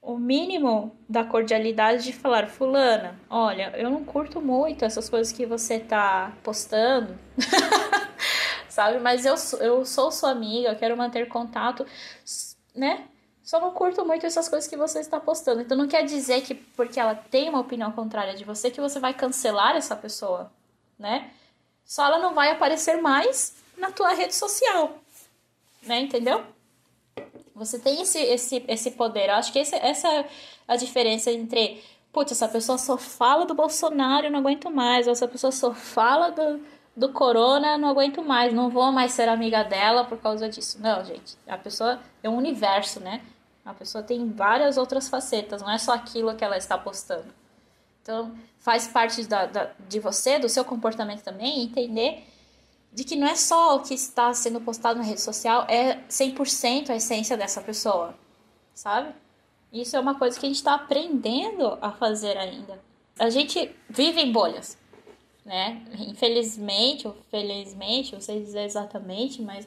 [0.03, 5.47] o mínimo da cordialidade de falar, fulana, olha, eu não curto muito essas coisas que
[5.47, 7.19] você tá postando,
[8.69, 8.99] sabe?
[8.99, 11.87] Mas eu, eu sou sua amiga, eu quero manter contato,
[12.75, 13.07] né?
[13.43, 15.61] Só não curto muito essas coisas que você está postando.
[15.61, 18.99] Então não quer dizer que porque ela tem uma opinião contrária de você que você
[18.99, 20.51] vai cancelar essa pessoa
[20.99, 21.31] né?
[21.85, 24.99] Só ela não vai aparecer mais na tua rede social,
[25.83, 26.01] né?
[26.01, 26.45] Entendeu?
[27.55, 29.29] Você tem esse, esse, esse poder.
[29.29, 30.29] Eu acho que esse, essa é
[30.66, 35.07] a diferença entre, putz, essa pessoa só fala do Bolsonaro, eu não aguento mais.
[35.07, 36.61] Ou essa pessoa só fala do,
[36.97, 38.53] do corona, não aguento mais.
[38.53, 40.78] Não vou mais ser amiga dela por causa disso.
[40.80, 41.36] Não, gente.
[41.47, 43.22] A pessoa é um universo, né?
[43.64, 47.32] A pessoa tem várias outras facetas, não é só aquilo que ela está postando.
[48.03, 52.26] Então, faz parte da, da, de você, do seu comportamento também, entender
[52.92, 56.90] de que não é só o que está sendo postado na rede social, é 100%
[56.90, 58.14] a essência dessa pessoa,
[58.74, 59.14] sabe?
[59.72, 62.78] Isso é uma coisa que a gente está aprendendo a fazer ainda.
[63.18, 64.78] A gente vive em bolhas,
[65.45, 65.84] né?
[65.99, 69.66] Infelizmente, ou felizmente, não sei dizer exatamente, mas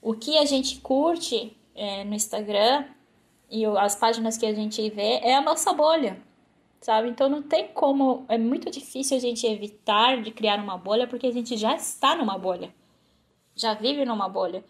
[0.00, 2.84] o que a gente curte é, no Instagram
[3.50, 6.20] e as páginas que a gente vê é a nossa bolha
[6.80, 7.08] sabe?
[7.08, 11.26] Então não tem como, é muito difícil a gente evitar de criar uma bolha porque
[11.26, 12.72] a gente já está numa bolha.
[13.54, 14.64] Já vive numa bolha.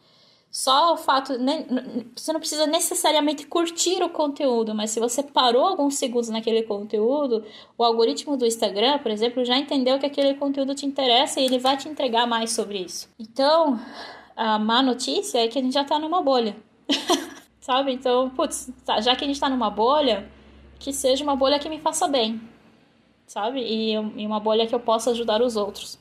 [0.50, 1.34] Só o fato,
[2.16, 7.44] você não precisa necessariamente curtir o conteúdo, mas se você parou alguns segundos naquele conteúdo,
[7.76, 11.58] o algoritmo do Instagram, por exemplo, já entendeu que aquele conteúdo te interessa e ele
[11.58, 13.10] vai te entregar mais sobre isso.
[13.18, 13.78] Então,
[14.34, 16.56] a má notícia é que a gente já está numa bolha.
[17.60, 17.92] Sabe?
[17.92, 20.26] Então, putz, tá, já que a gente está numa bolha,
[20.78, 22.40] que seja uma bolha que me faça bem,
[23.26, 23.60] sabe?
[23.60, 25.98] E, e uma bolha que eu possa ajudar os outros,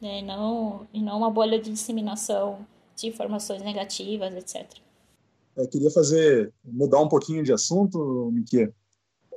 [0.00, 0.20] né?
[0.20, 2.66] E não, e não uma bolha de disseminação
[2.96, 4.66] de informações negativas, etc.
[5.56, 8.72] Eu queria fazer, mudar um pouquinho de assunto, Miquia.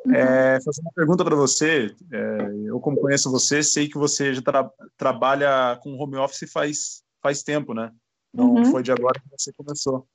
[0.06, 0.14] Uhum.
[0.14, 1.93] É, fazer uma pergunta para você.
[2.12, 7.03] É, eu, como conheço você, sei que você já tra trabalha com home office faz,
[7.22, 7.91] faz tempo, né?
[8.34, 8.66] Não uhum.
[8.66, 10.08] foi de agora que você começou.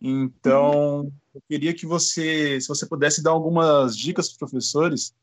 [0.00, 5.14] Então, eu queria que você, se você pudesse dar algumas dicas para os professores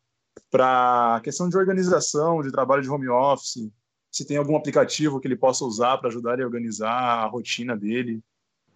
[0.50, 3.70] para a questão de organização, de trabalho de home office,
[4.14, 7.76] se tem algum aplicativo que ele possa usar para ajudar ele a organizar a rotina
[7.76, 8.22] dele.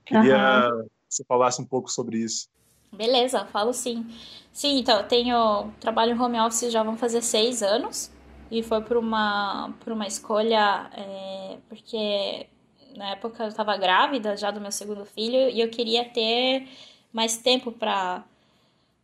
[0.04, 0.84] Queria uhum.
[0.84, 2.50] que você falasse um pouco sobre isso.
[2.92, 4.04] Beleza, falo sim.
[4.52, 8.12] Sim, então, eu tenho trabalho em home office já vão fazer seis anos.
[8.50, 12.48] E foi por uma, por uma escolha, é, porque
[12.96, 16.68] na época eu estava grávida já do meu segundo filho e eu queria ter
[17.14, 18.26] mais tempo para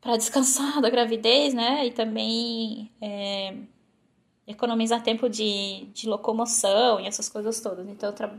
[0.01, 1.85] para descansar da gravidez, né?
[1.85, 3.55] E também é,
[4.47, 7.87] economizar tempo de, de locomoção e essas coisas todas.
[7.87, 8.29] Então, eu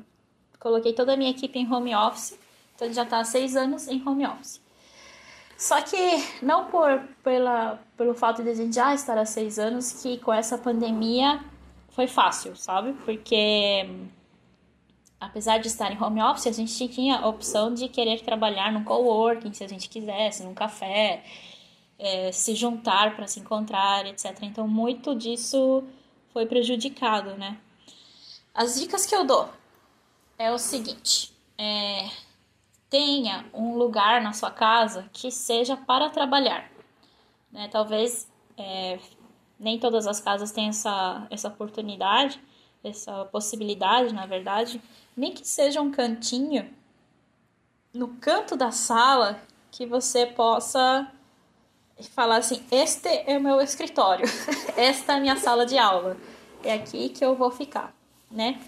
[0.61, 2.38] coloquei toda a minha equipe em home office.
[2.74, 4.61] Então, já está há seis anos em home office.
[5.57, 5.96] Só que
[6.42, 10.32] não por pela, pelo fato de a gente já estar há seis anos que com
[10.32, 11.42] essa pandemia
[11.90, 12.92] foi fácil, sabe?
[13.05, 13.86] Porque
[15.20, 18.84] apesar de estar em home office, a gente tinha a opção de querer trabalhar no
[18.84, 21.22] coworking, se a gente quisesse, num café,
[21.98, 24.36] é, se juntar para se encontrar, etc.
[24.42, 25.84] Então, muito disso
[26.35, 27.57] foi prejudicado, né?
[28.53, 29.49] As dicas que eu dou
[30.37, 32.11] é o seguinte: é,
[32.91, 36.70] tenha um lugar na sua casa que seja para trabalhar.
[37.53, 37.68] Né?
[37.68, 38.28] Talvez
[38.59, 38.99] é,
[39.59, 42.41] nem todas as casas tenham essa, essa oportunidade,
[42.82, 44.82] essa possibilidade, na verdade,
[45.16, 46.74] nem que seja um cantinho
[47.93, 51.09] no canto da sala que você possa
[52.03, 54.26] falar assim: este é o meu escritório,
[54.76, 56.16] esta é a minha sala de aula,
[56.62, 57.95] é aqui que eu vou ficar,
[58.30, 58.61] né?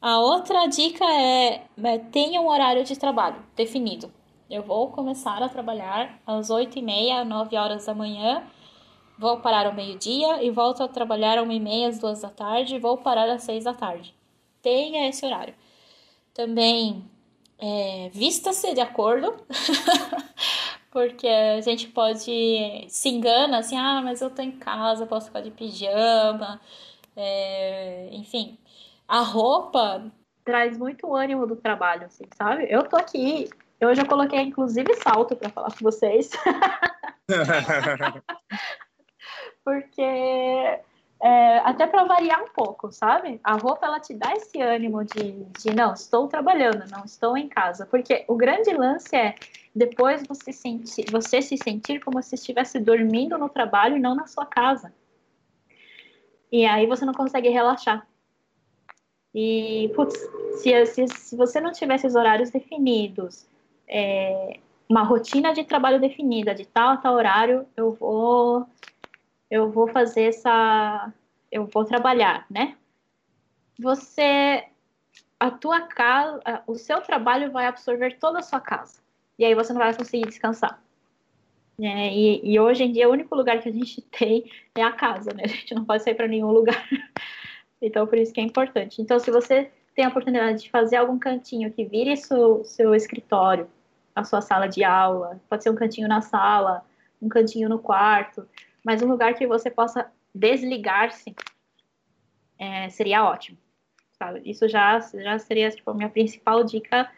[0.00, 4.10] A outra dica é, é tenha um horário de trabalho definido.
[4.50, 8.42] Eu vou começar a trabalhar às 8 e meia, 9 horas da manhã,
[9.16, 12.28] vou parar ao meio-dia e volto a trabalhar às 1 e meia, às 2 da
[12.28, 14.12] tarde, e vou parar às 6 da tarde.
[14.60, 15.54] Tenha esse horário.
[16.34, 17.04] Também
[17.58, 19.32] é, vista-se de acordo
[20.92, 25.40] porque a gente pode se engana assim, ah, mas eu tô em casa, posso ficar
[25.40, 26.60] de pijama,
[27.16, 28.58] é, enfim.
[29.08, 30.04] A roupa
[30.44, 32.66] traz muito ânimo do trabalho, assim, sabe?
[32.68, 33.48] Eu tô aqui,
[33.80, 36.30] eu já coloquei inclusive salto para falar com vocês.
[39.64, 40.02] porque
[41.22, 43.40] é, até para variar um pouco, sabe?
[43.42, 47.48] A roupa ela te dá esse ânimo de, de não, estou trabalhando, não estou em
[47.48, 49.34] casa, porque o grande lance é
[49.74, 54.26] depois você, sentir, você se sentir como se estivesse dormindo no trabalho e não na
[54.26, 54.92] sua casa.
[56.50, 58.06] E aí você não consegue relaxar.
[59.34, 60.14] E, putz,
[60.56, 63.46] se, se, se você não tivesse os horários definidos,
[63.88, 68.66] é, uma rotina de trabalho definida, de tal a tal horário, eu vou,
[69.50, 71.10] eu vou fazer essa,
[71.50, 72.76] eu vou trabalhar, né?
[73.80, 74.68] Você,
[75.40, 79.01] a tua casa, o seu trabalho vai absorver toda a sua casa
[79.42, 80.80] e aí você não vai conseguir descansar.
[81.80, 84.92] É, e, e, hoje em dia o único lugar que a gente tem é a
[84.92, 85.42] casa, né?
[85.44, 86.88] A gente não pode sair para nenhum lugar.
[87.82, 89.02] então por isso que é importante.
[89.02, 93.68] Então se você tem a oportunidade de fazer algum cantinho que vire seu, seu escritório,
[94.14, 96.84] a sua sala de aula, pode ser um cantinho na sala,
[97.20, 98.48] um cantinho no quarto,
[98.84, 101.34] mas um lugar que você possa desligar-se
[102.58, 103.58] é, seria ótimo.
[104.12, 104.40] Sabe?
[104.44, 107.10] Isso já, já seria tipo, a minha principal dica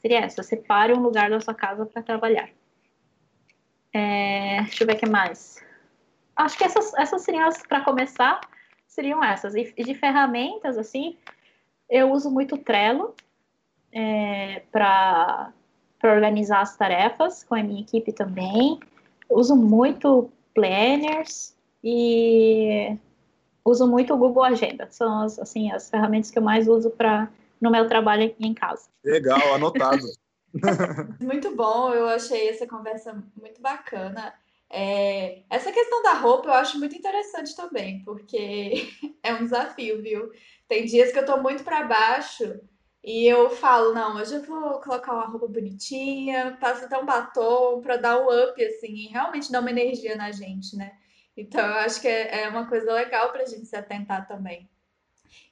[0.00, 2.48] seria essa: separe um lugar da sua casa para trabalhar.
[3.92, 5.62] É, deixa eu ver o que mais.
[6.36, 8.40] Acho que essas, essas seriam as, para começar,
[8.86, 9.54] seriam essas.
[9.54, 11.16] E, de ferramentas, assim,
[11.88, 13.14] eu uso muito Trello
[13.92, 15.52] é, para
[16.04, 18.78] organizar as tarefas, com a minha equipe também.
[19.28, 22.96] uso muito planners e
[23.64, 24.86] uso muito o Google Agenda.
[24.90, 27.28] São as, assim, as ferramentas que eu mais uso para
[27.60, 28.88] no meu trabalho aqui em casa.
[29.04, 30.06] Legal, anotado.
[31.20, 34.34] muito bom, eu achei essa conversa muito bacana.
[34.70, 38.88] É, essa questão da roupa eu acho muito interessante também, porque
[39.22, 40.30] é um desafio, viu?
[40.68, 42.60] Tem dias que eu tô muito para baixo
[43.02, 47.80] e eu falo, não, hoje eu vou colocar uma roupa bonitinha, passo até um batom
[47.80, 50.92] para dar um up, assim, e realmente dar uma energia na gente, né?
[51.36, 54.68] Então eu acho que é, é uma coisa legal pra gente se atentar também.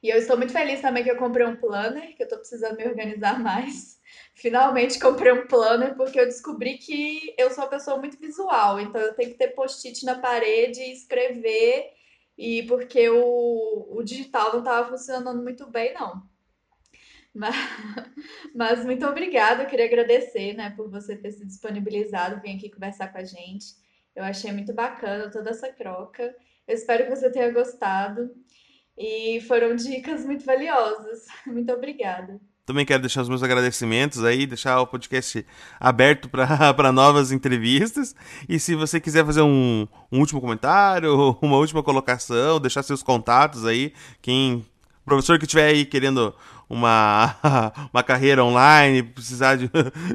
[0.03, 2.77] E eu estou muito feliz também que eu comprei um planner, que eu estou precisando
[2.77, 4.01] me organizar mais.
[4.35, 9.01] Finalmente comprei um planner porque eu descobri que eu sou uma pessoa muito visual, então
[9.01, 11.91] eu tenho que ter post-it na parede e escrever,
[12.37, 16.23] e porque o, o digital não estava funcionando muito bem, não.
[17.35, 17.55] Mas,
[18.55, 23.09] mas muito obrigada, eu queria agradecer né, por você ter se disponibilizado, vir aqui conversar
[23.13, 23.75] com a gente.
[24.15, 26.35] Eu achei muito bacana toda essa troca.
[26.67, 28.35] Eu espero que você tenha gostado.
[28.97, 31.27] E foram dicas muito valiosas.
[31.47, 32.41] Muito obrigada.
[32.65, 35.47] Também quero deixar os meus agradecimentos aí, deixar o podcast
[35.79, 38.15] aberto para novas entrevistas.
[38.49, 43.65] E se você quiser fazer um, um último comentário, uma última colocação, deixar seus contatos
[43.65, 44.65] aí, quem
[45.05, 46.35] professor que estiver aí querendo
[46.69, 47.37] uma,
[47.95, 49.71] uma carreira online, precisar de,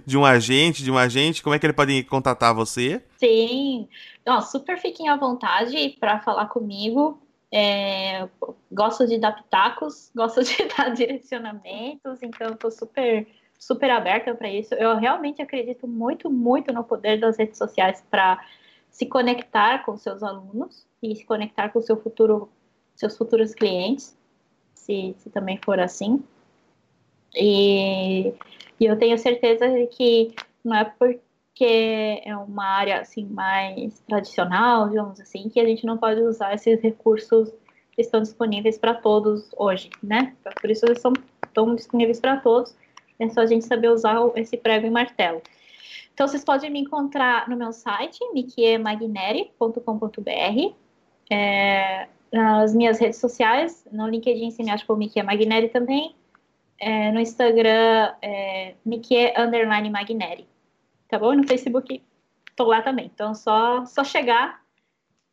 [0.06, 3.02] de um agente, de um agente, como é que ele pode contatar você?
[3.18, 3.88] Sim,
[4.28, 7.20] Ó, super fiquem à vontade para falar comigo.
[7.54, 8.30] É,
[8.72, 13.28] gosto de dar pitacos, gosto de dar direcionamentos, então estou super,
[13.60, 14.74] super aberta para isso.
[14.76, 18.40] Eu realmente acredito muito, muito no poder das redes sociais para
[18.90, 22.50] se conectar com seus alunos e se conectar com seu futuro,
[22.96, 24.18] seus futuros clientes,
[24.74, 26.24] se, se também for assim.
[27.36, 28.34] E,
[28.80, 30.34] e eu tenho certeza que
[30.64, 30.86] não é
[31.52, 36.54] porque é uma área assim mais tradicional, digamos assim, que a gente não pode usar
[36.54, 37.50] esses recursos
[37.92, 40.34] que estão disponíveis para todos hoje, né?
[40.60, 41.12] Por isso eles são,
[41.46, 42.76] estão disponíveis para todos.
[43.20, 45.42] É só a gente saber usar esse prego e martelo.
[46.14, 50.76] Então, vocês podem me encontrar no meu site, mikiemagneri.com.br.
[51.30, 56.16] É, nas minhas redes sociais, no LinkedIn você me acha como Mikie Magneri também.
[56.80, 58.74] É, no Instagram, é,
[59.38, 60.48] Underline Magneri.
[61.12, 61.34] Tá bom?
[61.34, 62.02] No Facebook,
[62.56, 63.12] tô lá também.
[63.14, 64.62] Então, só, só chegar,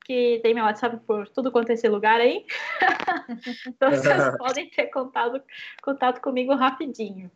[0.05, 2.45] que tem meu WhatsApp por tudo quanto é esse lugar aí.
[3.65, 5.41] então, vocês podem ter contato,
[5.81, 7.31] contato comigo rapidinho.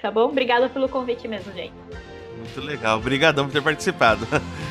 [0.00, 0.26] Tá bom?
[0.26, 1.74] Obrigada pelo convite mesmo, gente.
[2.36, 2.98] Muito legal.
[2.98, 4.24] Obrigadão por ter participado.